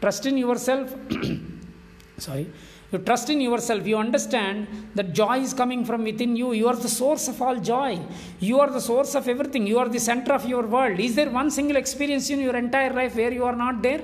Trust 0.00 0.26
in 0.26 0.36
yourself 0.36 0.94
sorry 2.18 2.50
you 2.92 2.98
trust 2.98 3.28
in 3.30 3.40
yourself 3.40 3.86
you 3.86 3.96
understand 3.96 4.66
that 4.94 5.12
joy 5.12 5.38
is 5.46 5.52
coming 5.60 5.84
from 5.84 6.04
within 6.04 6.36
you 6.40 6.52
you 6.52 6.68
are 6.72 6.76
the 6.86 6.94
source 7.00 7.26
of 7.32 7.40
all 7.42 7.56
joy 7.72 7.98
you 8.40 8.60
are 8.60 8.70
the 8.70 8.84
source 8.90 9.14
of 9.14 9.28
everything 9.34 9.66
you 9.66 9.78
are 9.78 9.88
the 9.88 10.04
center 10.10 10.32
of 10.32 10.46
your 10.52 10.64
world 10.76 10.98
is 11.08 11.14
there 11.14 11.30
one 11.30 11.50
single 11.50 11.76
experience 11.84 12.28
in 12.30 12.40
your 12.40 12.56
entire 12.64 12.92
life 13.00 13.16
where 13.16 13.32
you 13.32 13.44
are 13.44 13.58
not 13.64 13.82
there 13.82 14.02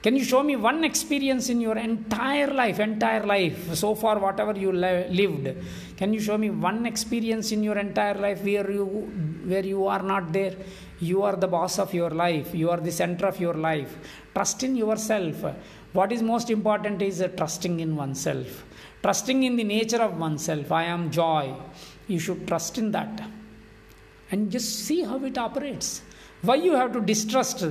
can 0.00 0.14
you 0.14 0.22
show 0.22 0.44
me 0.44 0.54
one 0.54 0.84
experience 0.84 1.48
in 1.48 1.60
your 1.60 1.76
entire 1.76 2.46
life, 2.54 2.78
entire 2.78 3.26
life, 3.26 3.74
so 3.74 3.96
far, 3.96 4.20
whatever 4.20 4.56
you 4.56 4.70
lived? 4.70 5.48
Can 5.96 6.14
you 6.14 6.20
show 6.20 6.38
me 6.38 6.50
one 6.50 6.86
experience 6.86 7.50
in 7.50 7.64
your 7.64 7.76
entire 7.76 8.14
life 8.14 8.44
where 8.44 8.70
you 8.70 8.84
where 9.44 9.64
you 9.64 9.88
are 9.88 10.02
not 10.02 10.32
there? 10.32 10.54
You 11.00 11.24
are 11.24 11.34
the 11.34 11.48
boss 11.48 11.80
of 11.80 11.92
your 11.92 12.10
life. 12.10 12.54
You 12.54 12.70
are 12.70 12.78
the 12.78 12.92
center 12.92 13.26
of 13.26 13.40
your 13.40 13.54
life. 13.54 13.98
Trust 14.32 14.62
in 14.62 14.76
yourself. 14.76 15.44
What 15.92 16.12
is 16.12 16.22
most 16.22 16.50
important 16.50 17.00
is 17.02 17.24
trusting 17.36 17.80
in 17.80 17.96
oneself. 17.96 18.64
Trusting 19.02 19.42
in 19.42 19.56
the 19.56 19.64
nature 19.64 20.02
of 20.02 20.18
oneself. 20.18 20.70
I 20.70 20.84
am 20.84 21.10
joy. 21.10 21.54
You 22.06 22.18
should 22.18 22.46
trust 22.46 22.78
in 22.78 22.90
that. 22.92 23.22
And 24.30 24.50
just 24.50 24.86
see 24.86 25.02
how 25.02 25.22
it 25.24 25.38
operates. 25.38 26.02
Why 26.42 26.56
you 26.56 26.72
have 26.72 26.92
to 26.92 27.00
distrust 27.00 27.64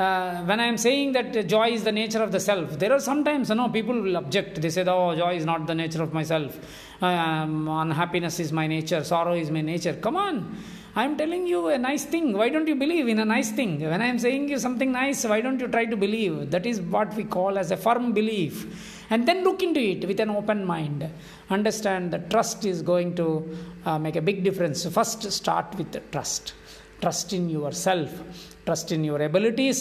uh, 0.00 0.42
when 0.44 0.60
I 0.60 0.66
am 0.66 0.78
saying 0.78 1.12
that 1.12 1.46
joy 1.46 1.70
is 1.72 1.84
the 1.84 1.92
nature 1.92 2.22
of 2.22 2.32
the 2.32 2.40
self, 2.40 2.78
there 2.78 2.92
are 2.92 3.00
sometimes, 3.00 3.50
you 3.50 3.56
know, 3.56 3.68
people 3.68 4.00
will 4.00 4.16
object. 4.16 4.60
They 4.62 4.70
say, 4.70 4.84
oh, 4.86 5.14
joy 5.14 5.36
is 5.36 5.44
not 5.44 5.66
the 5.66 5.74
nature 5.74 6.02
of 6.02 6.14
myself. 6.14 6.58
Um, 7.02 7.68
unhappiness 7.68 8.40
is 8.40 8.52
my 8.52 8.66
nature. 8.66 9.04
Sorrow 9.04 9.34
is 9.34 9.50
my 9.50 9.60
nature. 9.60 9.94
Come 9.94 10.16
on. 10.16 10.56
I 10.96 11.04
am 11.04 11.16
telling 11.16 11.46
you 11.46 11.68
a 11.68 11.78
nice 11.78 12.04
thing. 12.04 12.32
Why 12.36 12.48
don't 12.48 12.66
you 12.66 12.74
believe 12.74 13.08
in 13.08 13.18
a 13.20 13.24
nice 13.24 13.50
thing? 13.50 13.80
When 13.80 14.02
I 14.02 14.06
am 14.06 14.18
saying 14.18 14.48
you 14.48 14.58
something 14.58 14.90
nice, 14.90 15.24
why 15.24 15.40
don't 15.40 15.60
you 15.60 15.68
try 15.68 15.84
to 15.84 15.96
believe? 15.96 16.50
That 16.50 16.66
is 16.66 16.80
what 16.80 17.14
we 17.14 17.24
call 17.24 17.58
as 17.58 17.70
a 17.70 17.76
firm 17.76 18.12
belief. 18.12 19.04
And 19.10 19.26
then 19.26 19.44
look 19.44 19.62
into 19.62 19.80
it 19.80 20.06
with 20.06 20.18
an 20.20 20.30
open 20.30 20.64
mind. 20.64 21.08
Understand 21.48 22.12
that 22.12 22.30
trust 22.30 22.64
is 22.64 22.82
going 22.82 23.14
to 23.16 23.56
uh, 23.84 23.98
make 23.98 24.16
a 24.16 24.22
big 24.22 24.42
difference. 24.42 24.84
First, 24.86 25.30
start 25.30 25.74
with 25.76 26.10
trust. 26.10 26.54
Trust 27.00 27.32
in 27.32 27.48
yourself 27.48 28.22
trust 28.66 28.92
in 28.96 29.02
your 29.10 29.20
abilities 29.28 29.78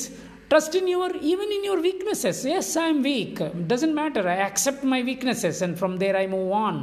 trust 0.52 0.74
in 0.80 0.88
your 0.88 1.10
even 1.32 1.50
in 1.58 1.64
your 1.70 1.80
weaknesses 1.88 2.38
yes 2.52 2.68
i 2.84 2.88
am 2.94 3.00
weak 3.10 3.40
doesn't 3.72 3.96
matter 4.02 4.24
i 4.36 4.38
accept 4.50 4.84
my 4.94 5.02
weaknesses 5.10 5.62
and 5.66 5.78
from 5.82 5.98
there 6.04 6.16
i 6.22 6.26
move 6.36 6.52
on 6.52 6.76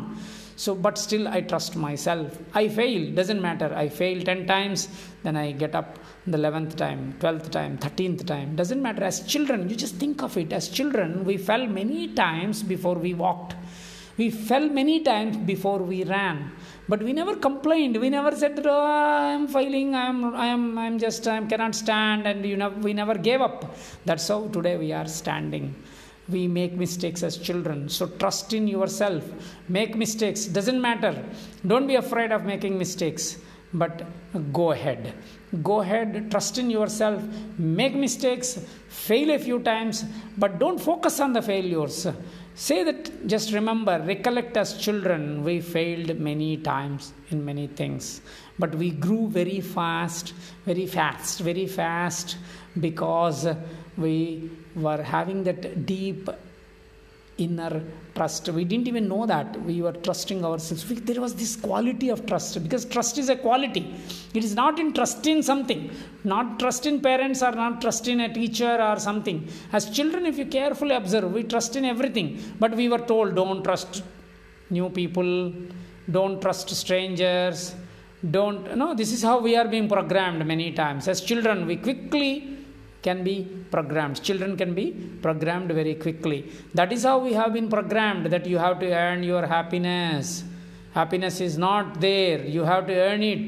so 0.65 0.75
but 0.75 0.97
still 1.07 1.25
i 1.29 1.41
trust 1.41 1.77
myself 1.77 2.39
i 2.55 2.67
fail 2.79 3.01
doesn't 3.19 3.43
matter 3.49 3.71
i 3.85 3.89
fail 4.01 4.19
10 4.23 4.47
times 4.55 4.89
then 5.25 5.37
i 5.37 5.53
get 5.63 5.75
up 5.81 5.99
the 6.27 6.39
11th 6.39 6.75
time 6.85 7.03
12th 7.21 7.51
time 7.59 7.77
13th 7.87 8.25
time 8.27 8.57
doesn't 8.61 8.83
matter 8.89 9.05
as 9.11 9.21
children 9.33 9.69
you 9.71 9.77
just 9.77 9.97
think 10.05 10.23
of 10.29 10.37
it 10.43 10.53
as 10.61 10.69
children 10.79 11.25
we 11.31 11.37
fell 11.37 11.67
many 11.81 12.03
times 12.25 12.63
before 12.75 12.97
we 13.07 13.13
walked 13.27 13.55
We 14.19 14.31
fell 14.31 14.69
many 14.69 15.01
times 15.01 15.37
before 15.37 15.79
we 15.79 16.05
ran. 16.05 16.53
But 16.89 17.03
we 17.03 17.13
never 17.13 17.37
complained. 17.37 18.01
We 18.01 18.09
never 18.09 18.35
said, 18.35 18.59
oh, 18.65 18.87
I'm 18.87 19.47
failing, 19.47 19.95
I'm, 19.95 20.35
I'm, 20.35 20.79
I'm 20.79 20.99
just, 20.99 21.29
I 21.29 21.45
cannot 21.45 21.75
stand. 21.75 22.27
And 22.27 22.47
you 22.47 22.57
know, 22.57 22.71
we 22.71 22.95
never 22.95 23.15
gave 23.15 23.43
up. 23.43 23.77
That's 24.07 24.27
how 24.29 24.49
today 24.49 24.77
we 24.77 24.93
are 24.93 25.07
standing 25.07 25.75
we 26.29 26.49
make 26.49 26.73
mistakes 26.73 27.23
as 27.23 27.37
children. 27.37 27.89
So 27.89 28.07
trust 28.07 28.53
in 28.53 28.67
yourself. 28.67 29.25
Make 29.69 29.97
mistakes. 29.97 30.47
Doesn't 30.47 30.81
matter. 30.81 31.23
Don't 31.67 31.87
be 31.87 31.95
afraid 31.97 32.33
of 32.33 32.45
making 32.45 32.79
mistakes. 32.79 33.39
But 33.73 34.07
go 34.53 34.73
ahead. 34.73 35.15
Go 35.63 35.81
ahead. 35.81 36.31
Trust 36.31 36.59
in 36.59 36.71
yourself. 36.71 37.23
Make 37.59 37.95
mistakes. 37.95 38.59
Fail 38.89 39.31
a 39.31 39.39
few 39.39 39.61
times. 39.61 40.05
But 40.37 40.59
don't 40.59 40.81
focus 40.81 41.21
on 41.21 41.33
the 41.33 41.43
failures. 41.43 42.07
Say 42.55 42.85
that 42.85 43.27
just 43.27 43.53
remember 43.53 44.03
recollect 44.07 44.57
as 44.57 44.79
children 44.79 45.45
we 45.45 45.61
failed 45.61 46.19
many 46.19 46.57
times 46.57 47.13
in 47.29 47.45
many 47.45 47.67
things. 47.67 48.23
But 48.59 48.75
we 48.75 48.93
grew 48.93 49.29
very 49.29 49.61
fast 49.61 50.33
very 50.65 50.87
fast 50.87 51.41
very 51.41 51.67
fast 51.67 52.39
because 52.81 53.47
we 53.99 54.51
were 54.77 55.03
having 55.03 55.43
that 55.45 55.87
deep 55.87 56.29
inner 57.39 57.83
trust. 58.15 58.49
We 58.49 58.65
didn't 58.65 58.89
even 58.89 59.09
know 59.09 59.27
that 59.27 59.61
we 59.63 59.83
were 59.83 59.93
trusting 59.93 60.45
ourselves. 60.45 60.89
We, 60.89 60.97
there 60.97 61.21
was 61.21 61.35
this 61.35 61.55
quality 61.57 62.09
of 62.09 62.25
trust 62.27 62.63
because 62.63 62.85
trust 62.85 63.19
is 63.19 63.29
a 63.29 63.37
quality. 63.37 63.95
It 64.33 64.43
is 64.43 64.55
not 64.55 64.79
in 64.79 64.93
trust 64.93 65.27
in 65.27 65.43
something, 65.43 65.91
not 66.25 66.59
trust 66.59 66.87
in 66.87 67.01
parents 67.01 67.43
or 67.43 67.53
not 67.53 67.81
trust 67.81 68.09
in 68.09 68.21
a 68.21 68.33
teacher 68.33 68.81
or 68.81 68.99
something. 68.99 69.49
As 69.73 69.91
children, 69.91 70.25
if 70.27 70.39
you 70.39 70.47
carefully 70.47 70.95
observe, 70.95 71.33
we 71.33 71.43
trust 71.43 71.77
in 71.77 71.85
everything. 71.85 72.43
But 72.59 72.75
we 72.75 72.89
were 72.89 72.99
told 72.99 73.35
don't 73.35 73.63
trust 73.63 74.03
new 74.71 74.89
people, 74.91 75.53
don't 76.11 76.41
trust 76.41 76.71
strangers, 76.71 77.75
don't. 78.31 78.77
No, 78.77 78.95
this 78.95 79.13
is 79.13 79.23
how 79.23 79.41
we 79.41 79.57
are 79.57 79.69
being 79.69 79.89
programmed 79.89 80.45
many 80.47 80.73
times. 80.73 81.07
As 81.07 81.21
children, 81.21 81.67
we 81.67 81.77
quickly 81.77 82.56
can 83.07 83.23
be 83.31 83.37
programmed. 83.71 84.17
Children 84.29 84.53
can 84.61 84.73
be 84.81 84.87
programmed 85.27 85.71
very 85.81 85.95
quickly. 85.95 86.39
That 86.79 86.93
is 86.97 87.03
how 87.09 87.19
we 87.27 87.33
have 87.41 87.53
been 87.59 87.69
programmed 87.77 88.27
that 88.35 88.47
you 88.53 88.59
have 88.67 88.79
to 88.85 88.89
earn 89.05 89.23
your 89.23 89.45
happiness. 89.57 90.45
Happiness 91.01 91.41
is 91.49 91.57
not 91.69 92.01
there, 92.01 92.41
you 92.57 92.63
have 92.73 92.87
to 92.91 92.95
earn 93.09 93.23
it. 93.23 93.47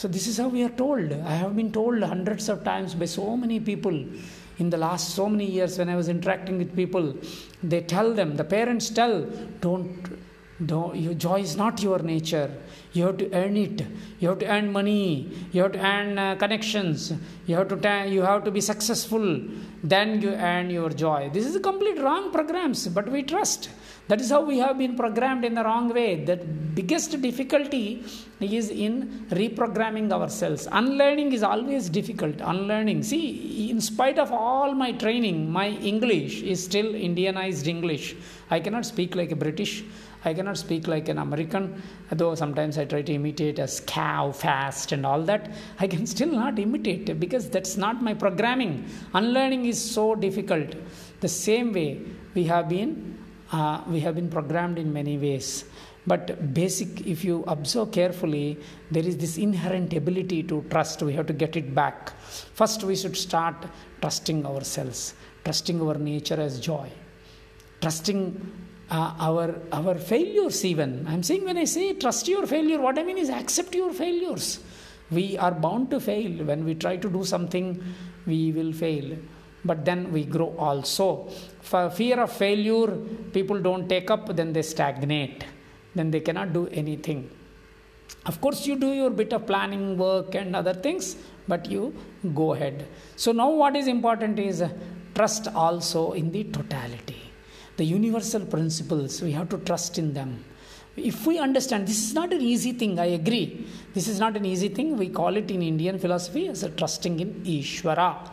So, 0.00 0.08
this 0.08 0.26
is 0.30 0.36
how 0.38 0.48
we 0.48 0.62
are 0.62 0.74
told. 0.84 1.12
I 1.12 1.34
have 1.42 1.54
been 1.60 1.72
told 1.72 2.02
hundreds 2.02 2.48
of 2.48 2.64
times 2.64 2.94
by 2.94 3.06
so 3.06 3.36
many 3.36 3.58
people 3.70 3.96
in 4.58 4.68
the 4.74 4.76
last 4.76 5.14
so 5.14 5.28
many 5.34 5.46
years 5.56 5.78
when 5.78 5.88
I 5.88 5.96
was 5.96 6.08
interacting 6.08 6.58
with 6.58 6.76
people. 6.76 7.14
They 7.62 7.80
tell 7.80 8.14
them, 8.14 8.36
the 8.36 8.44
parents 8.44 8.90
tell, 8.90 9.22
don't, 9.66 9.90
don't 10.66 10.96
your 10.96 11.14
joy 11.14 11.40
is 11.40 11.56
not 11.56 11.82
your 11.82 11.98
nature. 12.00 12.50
You 12.92 13.06
have 13.06 13.18
to 13.18 13.32
earn 13.32 13.56
it. 13.56 13.86
You 14.18 14.28
have 14.30 14.40
to 14.40 14.46
earn 14.46 14.72
money. 14.72 15.30
You 15.52 15.62
have 15.62 15.72
to 15.72 15.78
earn 15.78 16.18
uh, 16.18 16.34
connections. 16.34 17.12
You 17.46 17.56
have 17.56 17.68
to 17.68 17.76
ta- 17.76 18.02
you 18.02 18.22
have 18.22 18.44
to 18.44 18.50
be 18.50 18.60
successful. 18.60 19.40
Then 19.82 20.20
you 20.20 20.30
earn 20.30 20.70
your 20.70 20.90
joy. 20.90 21.30
This 21.32 21.46
is 21.46 21.56
a 21.56 21.60
complete 21.60 21.98
wrong 22.00 22.32
programs 22.32 22.88
but 22.88 23.08
we 23.08 23.22
trust. 23.22 23.70
That 24.08 24.20
is 24.20 24.30
how 24.30 24.42
we 24.44 24.58
have 24.58 24.76
been 24.76 24.96
programmed 24.96 25.44
in 25.44 25.54
the 25.54 25.62
wrong 25.62 25.88
way. 25.94 26.24
The 26.24 26.36
biggest 26.36 27.20
difficulty 27.22 28.04
is 28.40 28.70
in 28.70 29.26
reprogramming 29.30 30.10
ourselves. 30.12 30.66
Unlearning 30.72 31.32
is 31.32 31.44
always 31.44 31.88
difficult. 31.88 32.40
Unlearning. 32.40 33.04
See 33.04 33.70
in 33.70 33.80
spite 33.80 34.18
of 34.18 34.32
all 34.32 34.74
my 34.74 34.90
training 34.92 35.50
my 35.50 35.68
english 35.92 36.42
is 36.42 36.62
still 36.62 36.92
indianized 36.92 37.66
english. 37.66 38.16
I 38.50 38.58
cannot 38.58 38.84
speak 38.84 39.14
like 39.14 39.30
a 39.30 39.36
british 39.36 39.84
I 40.24 40.34
cannot 40.34 40.58
speak 40.58 40.86
like 40.86 41.08
an 41.08 41.18
American, 41.18 41.82
though 42.10 42.34
sometimes 42.34 42.76
I 42.76 42.84
try 42.84 43.02
to 43.02 43.12
imitate 43.12 43.58
a 43.58 43.68
cow 43.86 44.32
fast 44.32 44.92
and 44.92 45.06
all 45.06 45.22
that. 45.22 45.50
I 45.78 45.86
can 45.86 46.06
still 46.06 46.30
not 46.30 46.58
imitate 46.58 47.18
because 47.18 47.48
that's 47.48 47.76
not 47.76 48.02
my 48.02 48.14
programming. 48.14 48.86
Unlearning 49.14 49.64
is 49.64 49.78
so 49.80 50.14
difficult. 50.14 50.74
The 51.20 51.28
same 51.28 51.72
way 51.72 52.02
we 52.34 52.44
have 52.44 52.68
been 52.68 53.18
uh, 53.52 53.82
we 53.88 54.00
have 54.00 54.14
been 54.14 54.30
programmed 54.30 54.78
in 54.78 54.92
many 54.92 55.18
ways. 55.18 55.64
But 56.06 56.54
basic, 56.54 57.06
if 57.06 57.24
you 57.24 57.44
observe 57.46 57.92
carefully, 57.92 58.58
there 58.90 59.04
is 59.04 59.16
this 59.16 59.36
inherent 59.36 59.92
ability 59.92 60.42
to 60.44 60.64
trust. 60.70 61.02
We 61.02 61.12
have 61.14 61.26
to 61.26 61.32
get 61.32 61.56
it 61.56 61.74
back. 61.74 62.12
First, 62.54 62.84
we 62.84 62.96
should 62.96 63.16
start 63.16 63.56
trusting 64.00 64.46
ourselves, 64.46 65.14
trusting 65.44 65.80
our 65.82 65.94
nature 65.94 66.40
as 66.40 66.58
joy, 66.58 66.90
trusting 67.80 68.68
uh, 68.90 69.14
our 69.18 69.54
our 69.72 69.94
failures 69.94 70.64
even. 70.64 71.06
I'm 71.08 71.22
saying 71.22 71.44
when 71.44 71.56
i 71.56 71.64
say 71.64 71.92
trust 71.94 72.28
your 72.28 72.46
failure 72.46 72.80
what 72.86 72.98
i 72.98 73.04
mean 73.04 73.18
is 73.18 73.30
accept 73.30 73.74
your 73.74 73.92
failures. 73.92 74.60
We 75.10 75.38
are 75.38 75.52
bound 75.52 75.90
to 75.90 76.00
fail. 76.00 76.44
When 76.44 76.64
we 76.64 76.74
try 76.74 76.96
to 76.96 77.08
do 77.08 77.24
something 77.24 77.82
we 78.26 78.52
will 78.52 78.72
fail. 78.72 79.16
But 79.64 79.84
then 79.84 80.12
we 80.12 80.24
grow 80.24 80.54
also. 80.58 81.28
For 81.60 81.90
fear 81.90 82.20
of 82.20 82.32
failure 82.32 82.88
people 83.32 83.60
don't 83.60 83.88
take 83.88 84.10
up 84.10 84.34
then 84.34 84.52
they 84.52 84.62
stagnate. 84.62 85.44
Then 85.94 86.10
they 86.10 86.20
cannot 86.20 86.52
do 86.52 86.68
anything. 86.68 87.30
Of 88.26 88.40
course 88.40 88.66
you 88.66 88.76
do 88.76 88.92
your 88.92 89.10
bit 89.10 89.32
of 89.32 89.46
planning 89.46 89.96
work 89.96 90.34
and 90.34 90.54
other 90.54 90.74
things 90.74 91.16
but 91.46 91.70
you 91.70 91.94
go 92.34 92.54
ahead. 92.54 92.86
So 93.16 93.32
now 93.32 93.50
what 93.50 93.76
is 93.76 93.86
important 93.86 94.38
is 94.38 94.64
trust 95.14 95.48
also 95.48 96.12
in 96.12 96.30
the 96.30 96.44
totality 96.44 97.19
the 97.80 97.86
universal 97.86 98.44
principles, 98.54 99.22
we 99.26 99.32
have 99.32 99.48
to 99.48 99.58
trust 99.68 99.96
in 99.96 100.12
them. 100.12 100.30
If 100.96 101.26
we 101.26 101.38
understand, 101.38 101.88
this 101.88 102.00
is 102.06 102.12
not 102.12 102.30
an 102.36 102.42
easy 102.42 102.72
thing, 102.72 102.98
I 102.98 103.08
agree. 103.20 103.66
This 103.94 104.06
is 104.06 104.18
not 104.24 104.36
an 104.36 104.44
easy 104.44 104.68
thing. 104.68 104.98
We 104.98 105.08
call 105.08 105.34
it 105.36 105.50
in 105.50 105.62
Indian 105.62 105.98
philosophy 105.98 106.48
as 106.48 106.62
a 106.62 106.68
trusting 106.68 107.20
in 107.20 107.30
Ishvara. 107.42 108.28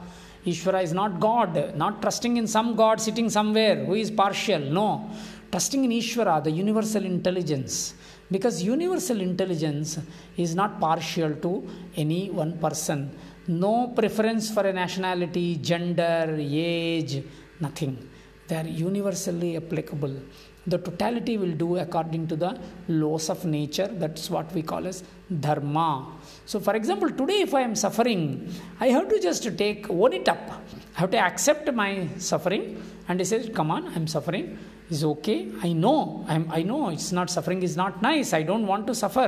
Ishvara 0.46 0.84
is 0.84 0.92
not 0.92 1.22
God, 1.22 1.78
not 1.78 2.02
trusting 2.02 2.36
in 2.36 2.46
some 2.46 2.76
God 2.76 3.00
sitting 3.00 3.30
somewhere 3.30 3.86
who 3.86 3.94
is 3.94 4.12
partial. 4.12 4.60
No. 4.60 5.10
Trusting 5.52 5.86
in 5.86 5.92
Ishvara, 5.92 6.44
the 6.44 6.52
universal 6.52 7.06
intelligence. 7.06 7.94
Because 8.30 8.62
universal 8.62 9.22
intelligence 9.22 9.98
is 10.36 10.56
not 10.56 10.82
partial 10.82 11.36
to 11.36 11.70
any 11.96 12.30
one 12.32 12.58
person. 12.58 13.18
No 13.48 13.94
preference 13.96 14.52
for 14.52 14.68
a 14.68 14.74
nationality, 14.74 15.56
gender, 15.56 16.36
age, 16.38 17.24
nothing 17.62 18.07
they 18.48 18.56
are 18.56 18.68
universally 18.68 19.58
applicable. 19.58 20.16
The 20.66 20.78
totality 20.78 21.38
will 21.38 21.54
do 21.54 21.78
according 21.78 22.28
to 22.28 22.36
the 22.36 22.60
laws 22.88 23.30
of 23.30 23.46
nature. 23.46 23.88
That's 23.88 24.30
what 24.30 24.52
we 24.54 24.62
call 24.62 24.86
as 24.86 25.04
dharma. 25.40 26.08
So 26.46 26.60
for 26.60 26.76
example 26.76 27.10
today 27.10 27.40
if 27.48 27.54
i 27.54 27.62
am 27.62 27.76
suffering 27.76 28.22
i 28.80 28.88
have 28.96 29.08
to 29.10 29.20
just 29.28 29.46
take 29.58 29.90
own 29.90 30.14
it 30.14 30.28
up. 30.28 30.46
I 30.96 31.00
have 31.02 31.12
to 31.12 31.20
accept 31.30 31.72
my 31.74 32.08
suffering 32.18 32.82
and 33.08 33.20
he 33.20 33.26
says 33.26 33.50
come 33.54 33.72
on 33.72 33.88
i'm 33.96 34.08
suffering. 34.08 34.58
Is 34.90 35.04
okay. 35.04 35.52
I 35.62 35.74
know. 35.74 36.26
I'm 36.30 36.50
i 36.50 36.62
know 36.64 36.90
it's 36.90 37.12
not 37.12 37.30
suffering 37.30 37.62
is 37.62 37.76
not 37.76 38.02
nice. 38.02 38.32
I 38.34 38.44
don't 38.44 38.66
want 38.66 38.88
to 38.88 38.96
suffer. 38.96 39.28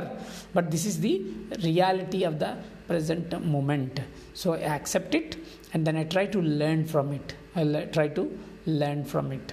But 0.54 0.70
this 0.70 0.86
is 0.86 1.00
the 1.00 1.14
reality 1.62 2.24
of 2.24 2.38
the 2.38 2.56
present 2.86 3.28
moment. 3.44 4.00
So 4.32 4.54
i 4.54 4.74
accept 4.78 5.14
it 5.14 5.36
and 5.72 5.86
then 5.86 5.96
i 5.96 6.04
try 6.04 6.26
to 6.26 6.40
learn 6.40 6.84
from 6.84 7.12
it 7.12 7.34
i 7.56 7.64
try 7.98 8.08
to 8.08 8.24
learn 8.66 9.04
from 9.04 9.32
it. 9.32 9.52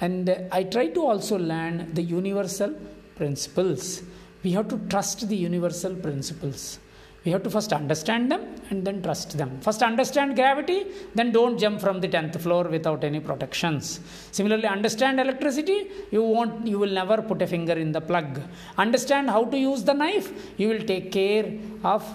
And 0.00 0.48
I 0.50 0.62
try 0.64 0.88
to 0.88 1.06
also 1.06 1.38
learn 1.38 1.92
the 1.94 2.02
universal 2.02 2.74
principles. 3.16 4.02
We 4.42 4.52
have 4.52 4.68
to 4.68 4.78
trust 4.88 5.28
the 5.28 5.36
universal 5.36 5.94
principles. 5.94 6.78
We 7.24 7.32
have 7.32 7.42
to 7.42 7.50
first 7.50 7.74
understand 7.74 8.32
them 8.32 8.42
and 8.70 8.82
then 8.82 9.02
trust 9.02 9.36
them. 9.36 9.60
First, 9.60 9.82
understand 9.82 10.36
gravity, 10.36 10.86
then 11.14 11.32
don't 11.32 11.58
jump 11.58 11.78
from 11.78 12.00
the 12.00 12.08
10th 12.08 12.40
floor 12.40 12.64
without 12.64 13.04
any 13.04 13.20
protections. 13.20 14.00
Similarly, 14.32 14.66
understand 14.66 15.20
electricity, 15.20 15.90
you 16.10 16.22
won't, 16.22 16.66
you 16.66 16.78
will 16.78 16.90
never 16.90 17.20
put 17.20 17.42
a 17.42 17.46
finger 17.46 17.74
in 17.74 17.92
the 17.92 18.00
plug. 18.00 18.40
Understand 18.78 19.28
how 19.28 19.44
to 19.44 19.58
use 19.58 19.84
the 19.84 19.92
knife, 19.92 20.32
you 20.56 20.68
will 20.68 20.82
take 20.82 21.12
care 21.12 21.58
of 21.84 22.10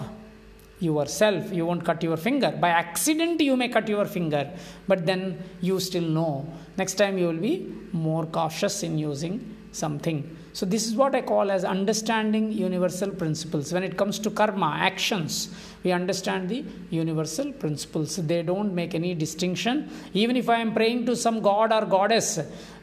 yourself 0.80 1.52
you 1.52 1.64
won't 1.66 1.84
cut 1.84 2.02
your 2.02 2.16
finger. 2.16 2.50
By 2.50 2.70
accident 2.70 3.40
you 3.40 3.56
may 3.56 3.68
cut 3.68 3.88
your 3.88 4.04
finger 4.04 4.50
but 4.86 5.06
then 5.06 5.42
you 5.60 5.80
still 5.80 6.02
know. 6.02 6.46
Next 6.76 6.94
time 6.94 7.18
you 7.18 7.26
will 7.28 7.40
be 7.40 7.72
more 7.92 8.26
cautious 8.26 8.82
in 8.82 8.98
using 8.98 9.56
something. 9.72 10.36
So 10.52 10.64
this 10.64 10.86
is 10.86 10.94
what 10.94 11.14
i 11.14 11.20
call 11.20 11.50
as 11.50 11.64
understanding 11.64 12.50
universal 12.50 13.10
principles. 13.10 13.72
When 13.72 13.82
it 13.82 13.96
comes 13.96 14.18
to 14.20 14.30
karma 14.30 14.76
actions 14.78 15.54
we 15.82 15.92
understand 15.92 16.48
the 16.48 16.64
universal 16.90 17.52
principles. 17.52 18.16
They 18.16 18.42
don't 18.42 18.74
make 18.74 18.94
any 18.94 19.14
distinction. 19.14 19.90
Even 20.14 20.36
if 20.36 20.48
i 20.48 20.58
am 20.58 20.74
praying 20.74 21.06
to 21.06 21.16
some 21.16 21.40
god 21.40 21.72
or 21.72 21.84
goddess 21.86 22.38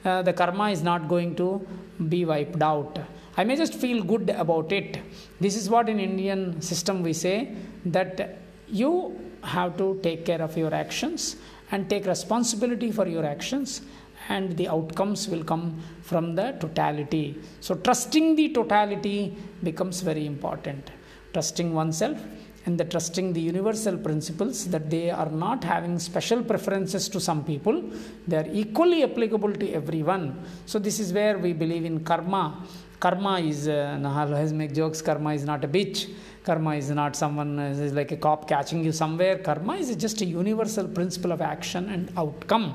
uh, 0.06 0.22
the 0.22 0.34
karma 0.34 0.70
is 0.70 0.84
not 0.84 1.08
going 1.08 1.36
to 1.36 1.66
be 2.10 2.26
wiped 2.26 2.62
out 2.62 3.00
I 3.36 3.44
may 3.44 3.56
just 3.56 3.76
feel 3.76 4.04
good 4.04 4.30
about 4.30 4.72
it. 4.72 5.00
This 5.40 5.56
is 5.56 5.70
what 5.70 5.90
in 5.90 6.00
Indian 6.00 6.62
system 6.62 7.02
we 7.02 7.14
say 7.14 7.56
that 7.86 8.38
you 8.68 9.20
have 9.44 9.78
to 9.78 10.00
take 10.04 10.26
care 10.26 10.42
of 10.42 10.56
your 10.56 10.74
actions 10.74 11.36
and 11.72 11.90
take 11.90 12.06
responsibility 12.06 12.92
for 12.92 13.08
your 13.08 13.26
actions 13.26 13.82
and 14.30 14.56
the 14.56 14.68
outcomes 14.68 15.28
will 15.28 15.44
come 15.44 15.82
from 16.02 16.36
the 16.36 16.56
totality. 16.60 17.42
So 17.60 17.76
trusting 17.76 18.36
the 18.36 18.54
totality 18.54 19.36
becomes 19.64 20.02
very 20.02 20.26
important. 20.26 20.92
Trusting 21.34 21.74
oneself 21.74 22.18
and 22.66 22.80
the 22.80 22.86
trusting 22.86 23.34
the 23.34 23.42
universal 23.42 23.98
principles 23.98 24.68
that 24.68 24.90
they 24.90 25.10
are 25.10 25.30
not 25.30 25.64
having 25.64 26.00
special 26.00 26.42
preferences 26.42 27.10
to 27.10 27.20
some 27.20 27.44
people 27.44 27.84
they 28.28 28.38
are 28.38 28.48
equally 28.54 29.04
applicable 29.04 29.54
to 29.54 29.74
everyone. 29.74 30.46
So 30.66 30.80
this 30.80 31.00
is 31.00 31.12
where 31.12 31.38
we 31.38 31.52
believe 31.54 31.86
in 31.86 32.04
karma 32.04 32.66
karma 33.04 33.34
is 33.52 33.68
uh, 33.68 34.14
always 34.22 34.54
make 34.54 34.74
jokes. 34.74 35.02
Karma 35.02 35.34
is 35.34 35.44
not 35.52 35.64
a 35.66 35.68
bitch. 35.68 36.00
Karma 36.48 36.76
is 36.82 36.90
not 36.90 37.16
someone 37.16 37.52
uh, 37.60 37.86
is 37.88 37.94
like 38.00 38.12
a 38.18 38.20
cop 38.26 38.48
catching 38.48 38.84
you 38.88 38.94
somewhere. 39.04 39.38
Karma 39.48 39.74
is 39.84 39.96
just 39.96 40.22
a 40.22 40.26
universal 40.26 40.88
principle 40.88 41.32
of 41.38 41.42
action 41.42 41.90
and 41.90 42.12
outcome. 42.18 42.66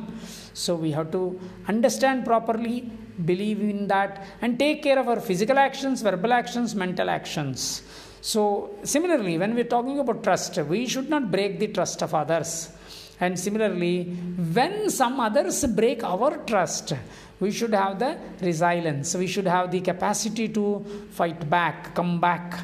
So 0.52 0.74
we 0.74 0.90
have 0.98 1.10
to 1.12 1.22
understand 1.66 2.26
properly 2.26 2.90
believe 3.30 3.60
in 3.60 3.86
that 3.88 4.26
and 4.42 4.58
take 4.58 4.82
care 4.82 4.98
of 4.98 5.08
our 5.12 5.20
physical 5.28 5.58
actions 5.58 6.02
verbal 6.02 6.32
actions 6.32 6.74
mental 6.74 7.08
actions. 7.18 7.82
So, 8.20 8.42
similarly, 8.82 9.38
when 9.38 9.54
we're 9.54 9.72
talking 9.76 9.98
about 10.00 10.24
trust, 10.24 10.56
we 10.72 10.86
should 10.86 11.08
not 11.08 11.30
break 11.30 11.58
the 11.60 11.68
trust 11.68 12.02
of 12.02 12.14
others. 12.14 12.70
And 13.20 13.38
similarly, 13.38 14.04
when 14.04 14.90
some 14.90 15.18
others 15.20 15.64
break 15.64 16.04
our 16.04 16.36
trust, 16.38 16.92
we 17.40 17.50
should 17.50 17.72
have 17.72 17.98
the 17.98 18.18
resilience, 18.40 19.14
we 19.14 19.26
should 19.26 19.46
have 19.46 19.70
the 19.70 19.80
capacity 19.80 20.48
to 20.48 20.84
fight 21.10 21.48
back, 21.48 21.94
come 21.94 22.20
back 22.20 22.58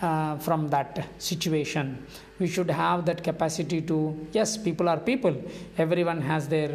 uh, 0.00 0.36
from 0.38 0.68
that 0.68 1.06
situation. 1.18 2.06
We 2.38 2.48
should 2.48 2.70
have 2.70 3.06
that 3.06 3.22
capacity 3.22 3.80
to, 3.82 4.26
yes, 4.32 4.56
people 4.56 4.88
are 4.88 4.98
people. 4.98 5.34
Everyone 5.78 6.20
has 6.20 6.48
their 6.48 6.70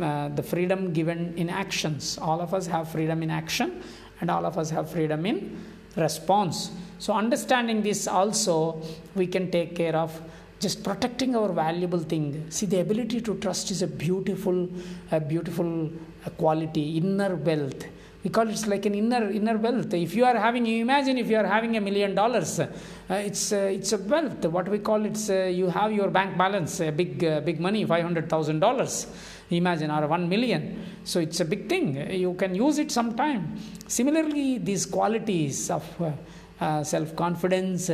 uh, 0.00 0.04
uh, 0.04 0.28
the 0.28 0.42
freedom 0.42 0.92
given 0.92 1.34
in 1.36 1.50
actions. 1.50 2.18
All 2.18 2.40
of 2.40 2.54
us 2.54 2.66
have 2.68 2.88
freedom 2.88 3.22
in 3.22 3.30
action, 3.30 3.82
and 4.20 4.30
all 4.30 4.46
of 4.46 4.56
us 4.56 4.70
have 4.70 4.90
freedom 4.90 5.26
in 5.26 5.58
response. 5.96 6.70
So, 6.98 7.14
understanding 7.14 7.82
this 7.82 8.06
also, 8.06 8.80
we 9.16 9.26
can 9.26 9.50
take 9.50 9.74
care 9.74 9.96
of 9.96 10.18
just 10.62 10.84
protecting 10.88 11.34
our 11.38 11.50
valuable 11.64 12.02
thing. 12.12 12.26
See, 12.56 12.66
the 12.66 12.80
ability 12.86 13.20
to 13.22 13.34
trust 13.44 13.70
is 13.74 13.82
a 13.82 13.90
beautiful, 14.04 14.68
a 15.10 15.20
beautiful 15.32 15.90
quality, 16.38 16.96
inner 16.98 17.34
wealth. 17.34 17.84
We 18.22 18.30
call 18.30 18.48
it 18.48 18.66
like 18.68 18.86
an 18.86 18.94
inner 18.94 19.30
inner 19.38 19.56
wealth. 19.58 19.92
If 19.92 20.14
you 20.14 20.24
are 20.24 20.36
having, 20.36 20.64
you 20.64 20.80
imagine 20.82 21.18
if 21.18 21.28
you 21.28 21.36
are 21.36 21.48
having 21.56 21.76
a 21.76 21.80
million 21.80 22.14
dollars, 22.14 22.60
uh, 22.60 22.68
it's 23.10 23.52
uh, 23.52 23.76
it's 23.76 23.92
a 23.92 23.98
wealth. 23.98 24.44
What 24.56 24.68
we 24.68 24.78
call 24.78 25.04
it's 25.04 25.28
uh, 25.28 25.50
you 25.60 25.66
have 25.78 25.90
your 25.92 26.08
bank 26.18 26.38
balance, 26.38 26.78
a 26.80 26.92
big 26.92 27.24
uh, 27.24 27.40
big 27.40 27.58
money, 27.58 27.84
five 27.84 28.04
hundred 28.04 28.30
thousand 28.30 28.60
dollars. 28.60 29.08
Imagine 29.50 29.90
or 29.90 30.06
one 30.06 30.28
million. 30.28 30.62
So 31.04 31.18
it's 31.18 31.40
a 31.40 31.44
big 31.44 31.68
thing. 31.68 32.12
You 32.12 32.34
can 32.34 32.54
use 32.54 32.78
it 32.78 32.92
sometime. 32.92 33.58
Similarly, 33.88 34.58
these 34.58 34.86
qualities 34.86 35.68
of 35.70 35.84
uh, 36.00 36.12
uh, 36.60 36.84
self 36.84 37.16
confidence, 37.16 37.90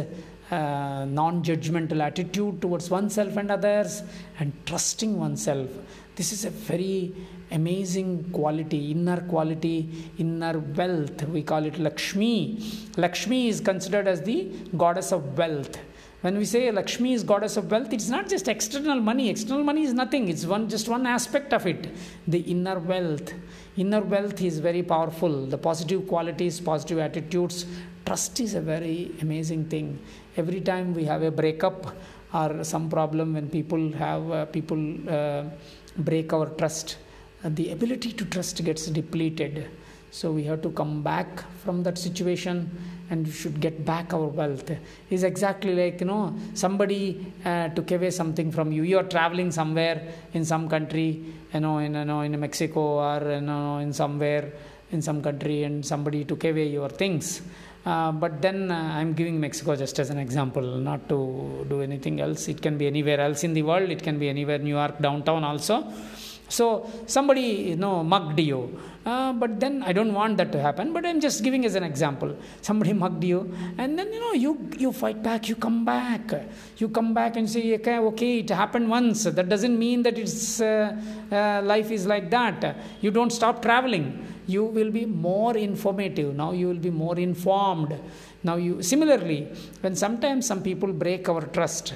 uh, 0.50 1.04
non 1.04 1.42
judgmental 1.42 2.02
attitude 2.02 2.60
towards 2.60 2.90
oneself 2.90 3.36
and 3.36 3.50
others, 3.50 4.02
and 4.38 4.52
trusting 4.66 5.18
oneself. 5.18 5.68
This 6.16 6.32
is 6.32 6.44
a 6.44 6.50
very 6.50 7.14
amazing 7.50 8.30
quality, 8.32 8.90
inner 8.90 9.20
quality, 9.20 10.10
inner 10.18 10.58
wealth. 10.58 11.22
We 11.28 11.42
call 11.42 11.64
it 11.64 11.78
Lakshmi. 11.78 12.60
Lakshmi 12.96 13.48
is 13.48 13.60
considered 13.60 14.08
as 14.08 14.22
the 14.22 14.50
goddess 14.76 15.12
of 15.12 15.38
wealth. 15.38 15.78
When 16.20 16.36
we 16.36 16.44
say 16.44 16.68
Lakshmi 16.72 17.12
is 17.12 17.22
goddess 17.22 17.56
of 17.56 17.70
wealth, 17.70 17.92
it's 17.92 18.08
not 18.08 18.28
just 18.28 18.48
external 18.48 19.00
money. 19.00 19.28
External 19.30 19.62
money 19.62 19.84
is 19.84 19.94
nothing. 19.94 20.28
It's 20.28 20.44
one 20.44 20.68
just 20.68 20.88
one 20.88 21.06
aspect 21.06 21.52
of 21.52 21.64
it. 21.64 21.94
The 22.26 22.40
inner 22.40 22.80
wealth. 22.80 23.32
Inner 23.76 24.00
wealth 24.00 24.42
is 24.42 24.58
very 24.58 24.82
powerful. 24.82 25.46
The 25.46 25.56
positive 25.56 26.08
qualities, 26.08 26.58
positive 26.58 26.98
attitudes, 26.98 27.66
trust 28.08 28.40
is 28.40 28.54
a 28.54 28.60
very 28.74 29.10
amazing 29.20 29.64
thing. 29.72 29.86
Every 30.38 30.60
time 30.62 30.94
we 30.94 31.04
have 31.04 31.22
a 31.22 31.30
breakup 31.30 31.94
or 32.32 32.64
some 32.64 32.88
problem 32.88 33.34
when 33.34 33.48
people 33.50 33.92
have 34.04 34.30
uh, 34.30 34.44
people 34.46 34.80
uh, 35.16 35.44
break 36.08 36.32
our 36.32 36.46
trust 36.60 36.96
uh, 37.44 37.50
the 37.58 37.70
ability 37.70 38.12
to 38.12 38.24
trust 38.24 38.64
gets 38.64 38.86
depleted. 38.86 39.66
So 40.10 40.32
we 40.32 40.42
have 40.44 40.62
to 40.62 40.70
come 40.70 41.02
back 41.02 41.44
from 41.62 41.82
that 41.82 41.98
situation 41.98 42.56
and 43.10 43.26
we 43.26 43.32
should 43.32 43.60
get 43.60 43.84
back 43.84 44.14
our 44.14 44.28
wealth. 44.40 44.70
Is 45.10 45.22
exactly 45.22 45.74
like 45.74 46.00
you 46.00 46.06
know 46.06 46.34
somebody 46.54 47.02
uh, 47.44 47.68
took 47.68 47.90
away 47.90 48.10
something 48.10 48.50
from 48.50 48.72
you. 48.72 48.84
You 48.84 48.98
are 49.00 49.08
traveling 49.16 49.52
somewhere 49.52 50.00
in 50.32 50.46
some 50.46 50.66
country 50.76 51.10
you 51.52 51.60
know 51.60 51.78
in 51.78 51.94
you 51.94 52.04
know 52.04 52.20
in 52.20 52.38
mexico 52.38 52.80
or 53.10 53.20
you 53.36 53.40
know 53.40 53.78
in 53.78 53.92
somewhere 53.92 54.52
in 54.90 55.02
some 55.02 55.20
country 55.22 55.64
and 55.64 55.84
somebody 55.84 56.24
took 56.24 56.44
away 56.44 56.66
your 56.66 56.88
things 56.88 57.42
uh, 57.84 58.12
but 58.12 58.42
then 58.42 58.70
uh, 58.70 58.98
I'm 58.98 59.12
giving 59.14 59.40
Mexico 59.40 59.76
just 59.76 59.98
as 59.98 60.10
an 60.10 60.18
example, 60.18 60.62
not 60.62 61.08
to 61.08 61.64
do 61.68 61.80
anything 61.80 62.20
else. 62.20 62.48
It 62.48 62.60
can 62.60 62.76
be 62.76 62.86
anywhere 62.86 63.20
else 63.20 63.44
in 63.44 63.54
the 63.54 63.62
world. 63.62 63.88
It 63.90 64.02
can 64.02 64.18
be 64.18 64.28
anywhere, 64.28 64.58
New 64.58 64.76
York 64.80 64.98
downtown 64.98 65.44
also. 65.44 65.90
So 66.50 66.90
somebody 67.06 67.46
you 67.70 67.76
know 67.76 68.02
mugged 68.02 68.40
you, 68.40 68.80
uh, 69.04 69.34
but 69.34 69.60
then 69.60 69.82
I 69.82 69.92
don't 69.92 70.14
want 70.14 70.38
that 70.38 70.50
to 70.52 70.60
happen. 70.60 70.94
But 70.94 71.04
I'm 71.04 71.20
just 71.20 71.44
giving 71.44 71.66
as 71.66 71.74
an 71.74 71.82
example. 71.82 72.34
Somebody 72.62 72.94
mugged 72.94 73.22
you, 73.22 73.54
and 73.76 73.98
then 73.98 74.10
you 74.14 74.20
know 74.20 74.32
you 74.32 74.70
you 74.78 74.92
fight 74.92 75.22
back. 75.22 75.48
You 75.48 75.56
come 75.56 75.84
back. 75.84 76.32
You 76.78 76.88
come 76.88 77.12
back 77.12 77.36
and 77.36 77.48
say, 77.48 77.74
okay, 77.74 77.98
okay, 77.98 78.38
it 78.38 78.48
happened 78.48 78.88
once. 78.88 79.24
That 79.24 79.48
doesn't 79.50 79.78
mean 79.78 80.02
that 80.04 80.18
it's 80.18 80.60
uh, 80.60 80.96
uh, 81.30 81.60
life 81.62 81.90
is 81.90 82.06
like 82.06 82.30
that. 82.30 82.76
You 83.02 83.10
don't 83.10 83.30
stop 83.30 83.60
traveling 83.60 84.06
you 84.48 84.64
will 84.64 84.90
be 84.90 85.06
more 85.06 85.56
informative. 85.56 86.34
Now 86.34 86.50
you 86.52 86.66
will 86.66 86.84
be 86.88 86.90
more 86.90 87.18
informed. 87.18 87.94
Now 88.42 88.56
you 88.56 88.82
similarly 88.82 89.40
when 89.82 89.94
sometimes 89.94 90.46
some 90.46 90.62
people 90.62 90.92
break 90.92 91.28
our 91.28 91.42
trust 91.58 91.94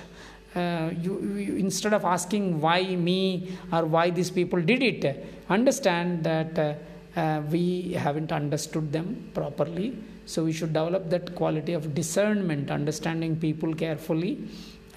uh, 0.55 0.91
you, 1.01 1.19
you, 1.37 1.57
instead 1.57 1.95
of 1.95 2.05
asking 2.05 2.61
why 2.61 2.95
me 2.95 3.57
or 3.73 3.87
why 3.87 4.11
these 4.11 4.31
people 4.31 4.61
did 4.61 4.83
it 4.83 5.25
understand 5.49 6.23
that 6.25 6.59
uh, 6.59 6.75
uh, 7.19 7.41
we 7.51 7.93
haven't 7.93 8.33
understood 8.33 8.93
them 8.93 9.31
properly. 9.35 9.97
So 10.27 10.45
we 10.45 10.53
should 10.53 10.73
develop 10.73 11.11
that 11.11 11.35
quality 11.35 11.73
of 11.73 11.95
discernment 11.95 12.71
understanding 12.71 13.37
people 13.37 13.75
carefully 13.75 14.47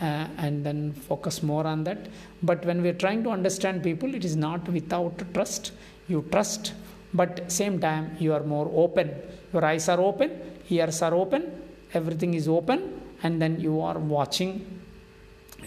uh, 0.02 0.28
and 0.38 0.66
then 0.66 0.94
focus 0.94 1.42
more 1.42 1.66
on 1.66 1.84
that. 1.86 2.08
But 2.44 2.66
when 2.66 2.82
we 2.82 2.90
are 2.90 3.00
trying 3.06 3.24
to 3.24 3.30
understand 3.30 3.82
people 3.84 4.14
it 4.14 4.26
is 4.26 4.36
not 4.36 4.68
without 4.70 5.22
trust. 5.34 5.72
You 6.08 6.26
trust 6.32 6.74
but 7.20 7.52
same 7.52 7.80
time 7.80 8.16
you 8.20 8.34
are 8.34 8.44
more 8.44 8.70
open. 8.84 9.08
Your 9.54 9.64
eyes 9.66 9.88
are 9.90 10.00
open 10.00 10.32
ears 10.70 11.02
are 11.02 11.14
open 11.14 11.44
everything 11.94 12.34
is 12.34 12.48
open 12.48 13.02
and 13.24 13.42
then 13.42 13.60
you 13.60 13.82
are 13.82 13.98
watching. 13.98 14.52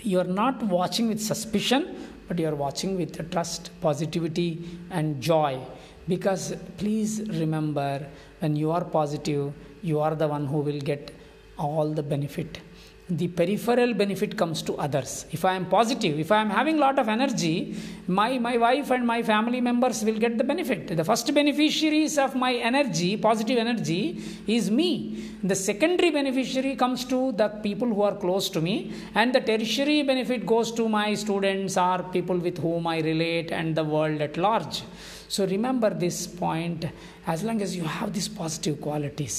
You 0.03 0.21
are 0.21 0.33
not 0.43 0.63
watching 0.63 1.09
with 1.09 1.21
suspicion 1.21 1.83
but 2.29 2.39
you 2.39 2.47
are 2.47 2.55
watching 2.55 2.97
with 2.97 3.31
trust 3.31 3.71
positivity 3.81 4.79
and 4.91 5.21
joy. 5.21 5.59
Because 6.07 6.55
please 6.77 7.23
remember 7.29 8.07
when 8.41 8.57
you 8.57 8.71
are 8.71 8.85
positive 8.85 9.53
you 9.83 10.01
are 10.01 10.15
the 10.15 10.29
one 10.29 10.47
who 10.47 10.59
will 10.59 10.81
get 10.81 11.15
all 11.59 11.89
the 11.91 12.03
benefit 12.03 12.61
the 13.11 13.29
peripheral 13.29 13.95
benefit 13.95 14.37
comes 14.37 14.61
to 14.63 14.75
others. 14.77 15.25
If 15.33 15.45
i 15.45 15.55
am 15.55 15.67
positive 15.67 16.19
if 16.19 16.31
i 16.31 16.41
am 16.41 16.51
having 16.51 16.77
lot 16.79 16.99
of 16.99 17.09
energy 17.09 17.75
my 18.07 18.39
my 18.39 18.57
wife 18.59 18.91
and 18.91 19.07
my 19.07 19.23
family 19.23 19.61
members 19.61 20.05
will 20.05 20.19
get 20.19 20.37
the 20.37 20.45
benefit. 20.45 20.97
The 20.97 21.05
first 21.05 21.33
beneficiaries 21.33 22.19
of 22.19 22.35
my 22.35 22.55
energy 22.55 23.17
positive 23.17 23.59
energy 23.59 24.23
is 24.47 24.71
me. 24.71 25.25
The 25.43 25.55
secondary 25.55 26.11
beneficiary 26.11 26.77
comes 26.77 27.05
to 27.07 27.33
the 27.33 27.49
people 27.49 27.89
who 27.89 28.03
are 28.03 28.17
close 28.17 28.51
to 28.51 28.61
me 28.61 28.93
and 29.15 29.35
the 29.35 29.41
tertiary 29.41 30.03
benefit 30.03 30.45
goes 30.45 30.71
to 30.73 30.89
my 30.89 31.15
students 31.15 31.79
or 31.79 32.03
people 32.13 32.37
with 32.37 32.59
whom 32.59 32.87
i 32.87 32.99
relate 33.01 33.51
and 33.53 33.75
the 33.75 33.85
world 33.85 34.21
at 34.21 34.37
large. 34.37 34.83
So 35.29 35.47
remember 35.47 35.91
this 35.91 36.27
point 36.27 36.87
as 37.33 37.43
long 37.47 37.61
as 37.67 37.77
you 37.79 37.85
have 37.97 38.13
these 38.17 38.29
positive 38.41 38.77
qualities 38.87 39.39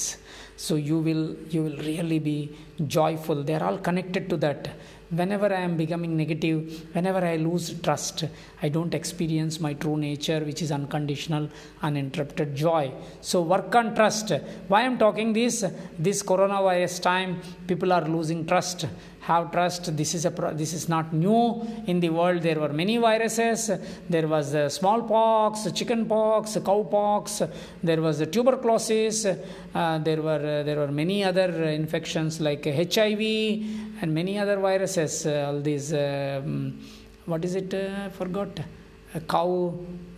so 0.64 0.74
you 0.88 0.98
will 1.06 1.24
you 1.54 1.62
will 1.64 1.78
really 1.90 2.18
be 2.18 2.38
joyful. 2.86 3.42
They 3.42 3.54
are 3.54 3.64
all 3.64 3.78
connected 3.78 4.28
to 4.30 4.36
that. 4.44 4.68
Whenever 5.18 5.48
i 5.52 5.60
am 5.68 5.76
becoming 5.76 6.12
negative 6.16 6.58
whenever 6.94 7.20
i 7.30 7.36
lose 7.44 7.64
trust 7.86 8.18
i 8.62 8.68
don't 8.74 8.94
experience 8.98 9.54
my 9.66 9.72
true 9.82 9.96
nature 10.02 10.38
which 10.48 10.60
is 10.62 10.70
unconditional 10.70 11.48
uninterrupted 11.82 12.54
joy. 12.54 12.92
So 13.20 13.42
work 13.42 13.74
on 13.74 13.94
trust. 13.96 14.30
Why 14.68 14.82
i'm 14.82 14.98
talking 14.98 15.32
this? 15.32 15.64
This 15.98 16.22
coronavirus 16.22 17.02
time 17.02 17.40
people 17.66 17.92
are 17.92 18.06
losing 18.16 18.46
trust. 18.46 18.86
Have 19.22 19.50
trust. 19.52 19.96
This 19.96 20.14
is 20.14 20.24
a 20.26 20.30
this 20.54 20.72
is 20.72 20.88
not 20.88 21.12
new. 21.12 21.66
In 21.86 22.00
the 22.00 22.10
world 22.10 22.42
there 22.42 22.58
were 22.60 22.72
many 22.72 22.96
viruses. 22.98 23.70
There 24.08 24.26
was 24.28 24.54
uh, 24.54 24.68
smallpox 24.68 25.70
chickenpox 25.72 26.56
cowpox 26.68 27.50
there 27.82 28.00
was 28.00 28.18
tuberculosis 28.28 29.26
uh, 29.26 29.98
there 29.98 30.22
were 30.22 30.60
uh, 30.60 30.62
there 30.62 30.76
were 30.76 30.92
many 30.92 31.24
other 31.24 31.48
infections 31.64 32.40
like 32.40 32.64
hiv 32.64 33.20
and 34.00 34.14
many 34.14 34.38
other 34.38 34.58
viruses 34.58 35.26
uh, 35.26 35.46
all 35.48 35.60
these 35.60 35.92
um, 35.92 36.78
what 37.26 37.44
is 37.44 37.54
it 37.54 37.72
i 37.74 38.08
forgot 38.08 38.60
cow 39.28 39.74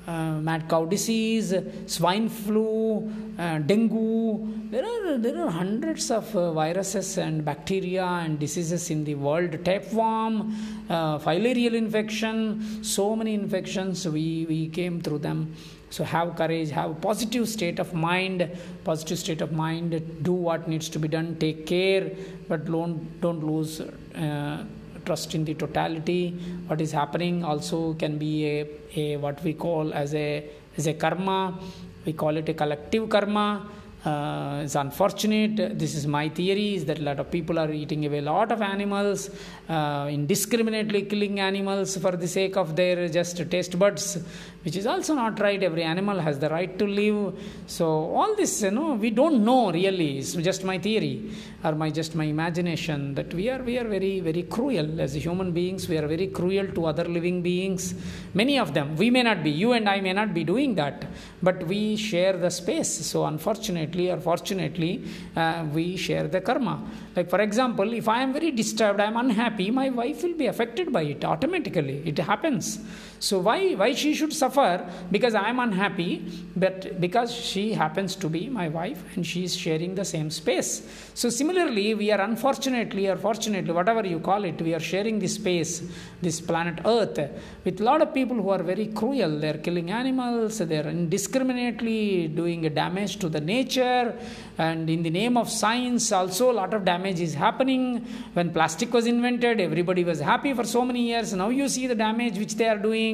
uh, 0.06 0.32
mad 0.40 0.68
cow 0.68 0.84
disease, 0.84 1.54
swine 1.86 2.28
flu, 2.28 3.10
uh, 3.38 3.58
dengue. 3.58 4.70
There 4.70 4.84
are 4.84 5.18
there 5.18 5.38
are 5.44 5.50
hundreds 5.50 6.10
of 6.10 6.34
uh, 6.34 6.52
viruses 6.52 7.18
and 7.18 7.44
bacteria 7.44 8.04
and 8.04 8.38
diseases 8.38 8.90
in 8.90 9.04
the 9.04 9.14
world. 9.14 9.64
Tapeworm, 9.64 10.54
uh, 10.88 11.18
filarial 11.18 11.74
infection, 11.74 12.82
so 12.82 13.14
many 13.14 13.34
infections. 13.34 14.06
We 14.06 14.46
we 14.48 14.68
came 14.68 15.00
through 15.00 15.18
them. 15.18 15.54
So 15.90 16.04
have 16.04 16.36
courage, 16.36 16.70
have 16.70 16.90
a 16.90 16.94
positive 16.94 17.46
state 17.46 17.78
of 17.78 17.92
mind, 17.92 18.48
positive 18.82 19.18
state 19.18 19.42
of 19.42 19.52
mind. 19.52 20.22
Do 20.22 20.32
what 20.32 20.66
needs 20.66 20.88
to 20.88 20.98
be 20.98 21.06
done. 21.06 21.36
Take 21.38 21.66
care, 21.66 22.10
but 22.48 22.64
don't 22.64 23.20
don't 23.20 23.44
lose 23.44 23.80
uh, 23.80 24.64
trust 25.04 25.34
in 25.34 25.44
the 25.44 25.54
totality. 25.54 26.30
What 26.66 26.80
is 26.80 26.92
happening 26.92 27.44
also 27.44 27.94
can 27.94 28.18
be 28.18 28.46
a, 28.46 28.66
a 28.96 29.16
what 29.16 29.42
we 29.44 29.54
call 29.54 29.92
as 29.92 30.14
a 30.14 30.44
as 30.76 30.86
a 30.86 30.94
karma. 30.94 31.58
We 32.04 32.12
call 32.12 32.36
it 32.36 32.48
a 32.48 32.54
collective 32.54 33.08
karma. 33.08 33.68
Uh, 34.04 34.62
it's 34.64 34.74
unfortunate. 34.74 35.78
This 35.78 35.94
is 35.94 36.08
my 36.08 36.28
theory: 36.28 36.74
is 36.74 36.84
that 36.86 36.98
a 36.98 37.02
lot 37.02 37.20
of 37.20 37.30
people 37.30 37.56
are 37.58 37.70
eating 37.70 38.04
away 38.04 38.18
a 38.18 38.22
lot 38.22 38.50
of 38.50 38.60
animals, 38.60 39.30
uh, 39.68 40.08
indiscriminately 40.10 41.02
killing 41.02 41.38
animals 41.38 41.96
for 41.96 42.12
the 42.12 42.26
sake 42.26 42.56
of 42.56 42.74
their 42.74 43.08
just 43.08 43.48
taste 43.48 43.78
buds, 43.78 44.18
which 44.64 44.76
is 44.76 44.86
also 44.86 45.14
not 45.14 45.40
right. 45.40 45.62
Every 45.62 45.82
animal 45.82 46.18
has 46.20 46.38
the 46.38 46.48
right 46.48 46.78
to 46.78 46.86
live. 46.86 47.34
So 47.66 47.86
all 47.86 48.34
this, 48.36 48.62
you 48.62 48.70
know, 48.70 48.94
we 48.94 49.10
don't 49.10 49.44
know 49.44 49.72
really. 49.72 50.18
It's 50.18 50.34
just 50.34 50.64
my 50.64 50.78
theory 50.78 51.30
or 51.64 51.74
my 51.74 51.90
just 51.90 52.14
my 52.14 52.24
imagination 52.24 53.14
that 53.14 53.32
we 53.34 53.48
are 53.48 53.62
we 53.62 53.78
are 53.78 53.88
very 53.96 54.20
very 54.20 54.42
cruel 54.44 55.00
as 55.00 55.14
human 55.14 55.52
beings. 55.52 55.88
We 55.88 55.98
are 55.98 56.06
very 56.06 56.28
cruel 56.28 56.66
to 56.68 56.86
other 56.86 57.04
living 57.04 57.42
beings. 57.42 57.94
Many 58.34 58.58
of 58.58 58.72
them. 58.74 58.96
We 58.96 59.10
may 59.10 59.22
not 59.22 59.42
be. 59.42 59.50
You 59.50 59.72
and 59.72 59.88
I 59.88 60.00
may 60.00 60.12
not 60.12 60.32
be 60.32 60.44
doing 60.44 60.74
that, 60.76 61.06
but 61.42 61.66
we 61.66 61.96
share 61.96 62.36
the 62.36 62.50
space. 62.50 62.92
So 63.06 63.24
unfortunately 63.26 64.10
or 64.10 64.18
fortunately, 64.20 65.04
uh, 65.36 65.66
we 65.72 65.96
share 65.96 66.28
the 66.28 66.40
karma. 66.40 66.82
Like, 67.16 67.28
for 67.28 67.40
example, 67.40 67.92
if 67.92 68.08
I 68.08 68.22
am 68.22 68.32
very 68.32 68.50
disturbed, 68.50 69.00
I 69.00 69.06
am 69.06 69.16
unhappy, 69.16 69.70
my 69.70 69.90
wife 69.90 70.22
will 70.22 70.34
be 70.34 70.46
affected 70.46 70.92
by 70.92 71.02
it 71.02 71.24
automatically. 71.24 72.02
It 72.06 72.18
happens. 72.18 72.78
So, 73.22 73.38
why, 73.38 73.74
why 73.74 73.94
she 73.94 74.14
should 74.14 74.32
suffer? 74.32 74.84
Because 75.12 75.36
I 75.36 75.48
am 75.48 75.60
unhappy, 75.60 76.24
but 76.56 77.00
because 77.00 77.32
she 77.32 77.72
happens 77.72 78.16
to 78.16 78.28
be 78.28 78.48
my 78.48 78.68
wife 78.68 79.00
and 79.14 79.24
she 79.24 79.44
is 79.44 79.56
sharing 79.56 79.94
the 79.94 80.04
same 80.04 80.28
space. 80.28 80.82
So, 81.14 81.30
similarly, 81.30 81.94
we 81.94 82.10
are 82.10 82.20
unfortunately 82.20 83.06
or 83.06 83.14
fortunately, 83.16 83.72
whatever 83.72 84.04
you 84.04 84.18
call 84.18 84.42
it, 84.42 84.60
we 84.60 84.74
are 84.74 84.80
sharing 84.80 85.20
this 85.20 85.34
space, 85.36 85.84
this 86.20 86.40
planet 86.40 86.80
Earth, 86.84 87.20
with 87.64 87.80
a 87.80 87.84
lot 87.84 88.02
of 88.02 88.12
people 88.12 88.34
who 88.42 88.50
are 88.50 88.62
very 88.64 88.86
cruel. 88.86 89.38
They 89.38 89.50
are 89.50 89.58
killing 89.58 89.92
animals, 89.92 90.58
they 90.58 90.78
are 90.78 90.88
indiscriminately 90.88 92.26
doing 92.26 92.62
damage 92.74 93.18
to 93.20 93.28
the 93.28 93.40
nature, 93.40 94.18
and 94.58 94.90
in 94.90 95.04
the 95.04 95.10
name 95.10 95.36
of 95.36 95.48
science, 95.48 96.10
also 96.10 96.50
a 96.50 96.56
lot 96.62 96.74
of 96.74 96.84
damage 96.84 97.20
is 97.20 97.34
happening. 97.34 98.04
When 98.32 98.50
plastic 98.50 98.92
was 98.92 99.06
invented, 99.06 99.60
everybody 99.60 100.02
was 100.02 100.18
happy 100.18 100.54
for 100.54 100.64
so 100.64 100.84
many 100.84 101.02
years. 101.02 101.32
Now 101.32 101.50
you 101.50 101.68
see 101.68 101.86
the 101.86 101.94
damage 101.94 102.36
which 102.36 102.56
they 102.56 102.66
are 102.66 102.78
doing 102.78 103.11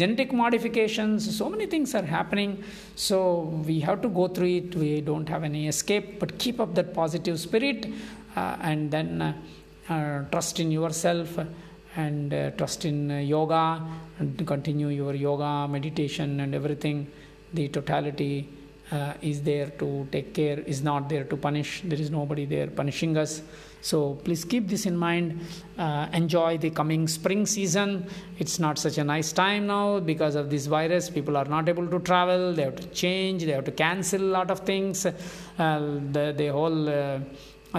genetic 0.00 0.32
modifications, 0.32 1.36
so 1.40 1.48
many 1.48 1.66
things 1.66 1.94
are 1.94 2.08
happening. 2.18 2.62
So 2.94 3.16
we 3.68 3.80
have 3.80 4.00
to 4.02 4.08
go 4.08 4.28
through 4.28 4.52
it. 4.60 4.74
We 4.74 5.00
don't 5.00 5.28
have 5.28 5.44
any 5.44 5.68
escape, 5.68 6.20
but 6.20 6.38
keep 6.38 6.60
up 6.60 6.74
that 6.78 6.94
positive 6.94 7.38
spirit 7.40 7.86
uh, 8.36 8.56
and 8.60 8.90
then 8.90 9.22
uh, 9.22 9.32
uh, 9.88 10.24
trust 10.32 10.60
in 10.60 10.70
yourself 10.70 11.38
and 11.96 12.34
uh, 12.34 12.50
trust 12.58 12.84
in 12.84 12.98
yoga 13.34 13.82
and 14.18 14.46
continue 14.46 14.88
your 14.88 15.14
yoga, 15.14 15.66
meditation, 15.68 16.40
and 16.40 16.54
everything. 16.54 17.10
The 17.54 17.68
totality 17.68 18.48
uh, 18.92 19.14
is 19.20 19.42
there 19.42 19.66
to 19.66 20.06
take 20.12 20.32
care, 20.34 20.60
is 20.60 20.82
not 20.82 21.08
there 21.08 21.24
to 21.24 21.36
punish. 21.36 21.82
There 21.84 21.98
is 21.98 22.10
nobody 22.10 22.44
there 22.44 22.68
punishing 22.68 23.16
us. 23.16 23.42
So 23.80 24.14
please 24.24 24.44
keep 24.44 24.68
this 24.68 24.86
in 24.86 24.96
mind. 24.96 25.40
Uh, 25.78 26.08
enjoy 26.12 26.58
the 26.58 26.70
coming 26.70 27.06
spring 27.08 27.46
season. 27.46 28.06
It's 28.38 28.58
not 28.58 28.78
such 28.78 28.98
a 28.98 29.04
nice 29.04 29.32
time 29.32 29.66
now 29.66 30.00
because 30.00 30.34
of 30.34 30.50
this 30.50 30.66
virus. 30.66 31.10
People 31.10 31.36
are 31.36 31.44
not 31.44 31.68
able 31.68 31.86
to 31.88 31.98
travel. 32.00 32.52
They 32.52 32.62
have 32.62 32.76
to 32.76 32.88
change. 32.88 33.44
They 33.44 33.52
have 33.52 33.64
to 33.64 33.72
cancel 33.72 34.22
a 34.22 34.32
lot 34.38 34.50
of 34.50 34.60
things. 34.60 35.06
Uh, 35.06 35.12
the 35.58 36.34
the 36.36 36.48
whole. 36.48 36.88
Uh, 36.88 37.20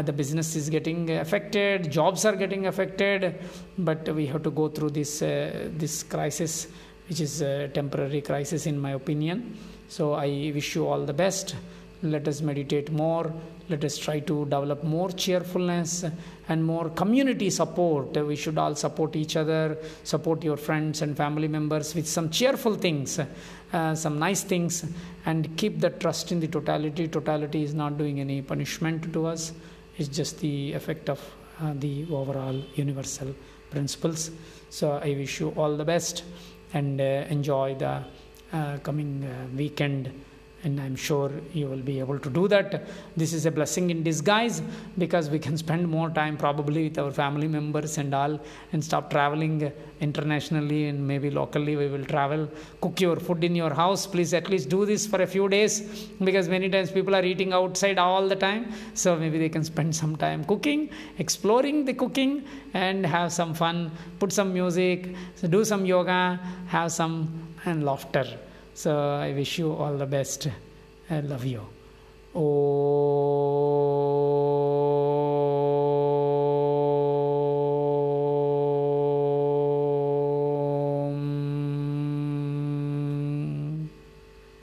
the 0.06 0.14
business 0.14 0.56
is 0.56 0.70
getting 0.70 1.10
affected 1.10 1.90
jobs 1.90 2.24
are 2.24 2.36
getting 2.36 2.68
affected 2.68 3.40
but 3.80 4.08
we 4.14 4.28
have 4.28 4.44
to 4.44 4.52
go 4.52 4.68
through 4.68 4.92
this 4.92 5.24
uh, 5.24 5.70
this 5.76 6.04
crisis 6.04 6.68
which 7.08 7.20
is 7.20 7.42
a 7.42 7.68
temporary 7.70 8.22
crisis 8.22 8.68
in 8.68 8.78
my 8.80 8.92
opinion 8.92 9.58
so 9.88 10.14
I 10.14 10.52
wish 10.54 10.76
you 10.76 10.88
all 10.88 11.06
the 11.06 11.14
best. 11.14 11.56
Let 12.04 12.28
us 12.28 12.42
meditate 12.42 12.92
more. 12.92 13.34
Let 13.70 13.84
us 13.84 13.98
try 13.98 14.20
to 14.20 14.46
develop 14.46 14.84
more 14.84 15.10
cheerfulness 15.10 16.06
and 16.48 16.64
more 16.64 16.90
community 16.90 17.50
support. 17.50 18.16
We 18.16 18.36
should 18.36 18.58
all 18.58 18.76
support 18.76 19.16
each 19.16 19.36
other, 19.36 19.78
support 20.04 20.44
your 20.44 20.58
friends 20.58 21.02
and 21.02 21.18
family 21.18 21.48
members 21.48 21.96
with 21.96 22.08
some 22.08 22.30
cheerful 22.30 22.76
things, 22.76 23.20
uh, 23.74 23.96
some 23.96 24.20
nice 24.20 24.44
things, 24.44 24.86
and 25.26 25.58
keep 25.58 25.80
the 25.80 25.90
trust 25.90 26.32
in 26.32 26.40
the 26.40 26.48
totality. 26.48 27.08
Totality 27.08 27.64
is 27.64 27.74
not 27.74 27.98
doing 27.98 28.20
any 28.20 28.42
punishment 28.42 29.12
to 29.12 29.26
us, 29.26 29.52
it's 29.98 30.10
just 30.10 30.40
the 30.40 30.74
effect 30.74 31.10
of 31.10 31.20
uh, 31.62 31.74
the 31.76 32.06
overall 32.12 32.62
universal 32.76 33.34
principles. 33.72 34.32
So 34.70 34.92
I 34.92 35.10
wish 35.10 35.40
you 35.40 35.50
all 35.58 35.76
the 35.76 35.86
best 35.86 36.24
and 36.74 37.02
uh, 37.02 37.26
enjoy 37.30 37.76
the 37.76 38.04
coming 38.84 39.24
uh, 39.24 39.56
weekend 39.56 40.12
and 40.64 40.82
I'm 40.82 40.96
sure 40.96 41.32
you 41.54 41.68
will 41.68 41.86
be 41.90 42.00
able 42.00 42.20
to 42.20 42.30
do 42.30 42.48
that. 42.48 42.88
This 43.16 43.32
is 43.32 43.46
a 43.46 43.52
blessing 43.52 43.90
in 43.90 44.04
disguise 44.04 44.62
because 44.98 45.30
we 45.30 45.40
can 45.40 45.58
spend 45.66 45.88
more 45.88 46.10
time 46.10 46.36
probably 46.36 46.90
with 46.90 46.98
our 46.98 47.12
family 47.12 47.48
members 47.48 47.98
and 47.98 48.14
all 48.14 48.40
and 48.74 48.84
stop 48.84 49.10
traveling 49.12 49.72
internationally 50.02 50.88
and 50.88 51.08
maybe 51.08 51.30
locally 51.30 51.76
we 51.76 51.88
will 51.88 52.06
travel. 52.06 52.50
Cook 52.82 53.00
your 53.02 53.18
food 53.18 53.44
in 53.44 53.56
your 53.56 53.74
house. 53.74 54.08
Please 54.08 54.34
at 54.34 54.50
least 54.50 54.70
do 54.70 54.86
this 54.86 55.06
for 55.06 55.22
a 55.22 55.28
few 55.28 55.48
days 55.48 55.82
because 56.24 56.50
many 56.50 56.70
times 56.70 56.92
people 56.92 57.16
are 57.16 57.24
eating 57.24 57.54
outside 57.54 57.98
all 57.98 58.28
the 58.28 58.36
time. 58.36 58.72
So 58.94 59.16
maybe 59.16 59.38
they 59.38 59.50
can 59.50 59.64
spend 59.64 59.96
some 59.96 60.16
time 60.16 60.44
cooking, 60.44 60.90
exploring 61.20 61.86
the 61.86 61.94
cooking 61.94 62.44
and 62.74 63.06
have 63.06 63.32
some 63.32 63.54
fun, 63.54 63.92
put 64.20 64.34
some 64.34 64.54
music, 64.54 65.16
do 65.50 65.64
some 65.64 65.86
yoga, 65.86 66.40
have 66.68 66.92
some 66.92 67.47
and 67.66 67.84
laughter. 67.84 68.26
So 68.74 68.98
I 68.98 69.34
wish 69.34 69.60
you 69.60 69.74
all 69.74 69.98
the 69.98 70.06
best. 70.06 70.48
I 71.10 71.20
love 71.22 71.46
you. 71.46 71.62
Oh. 72.36 74.37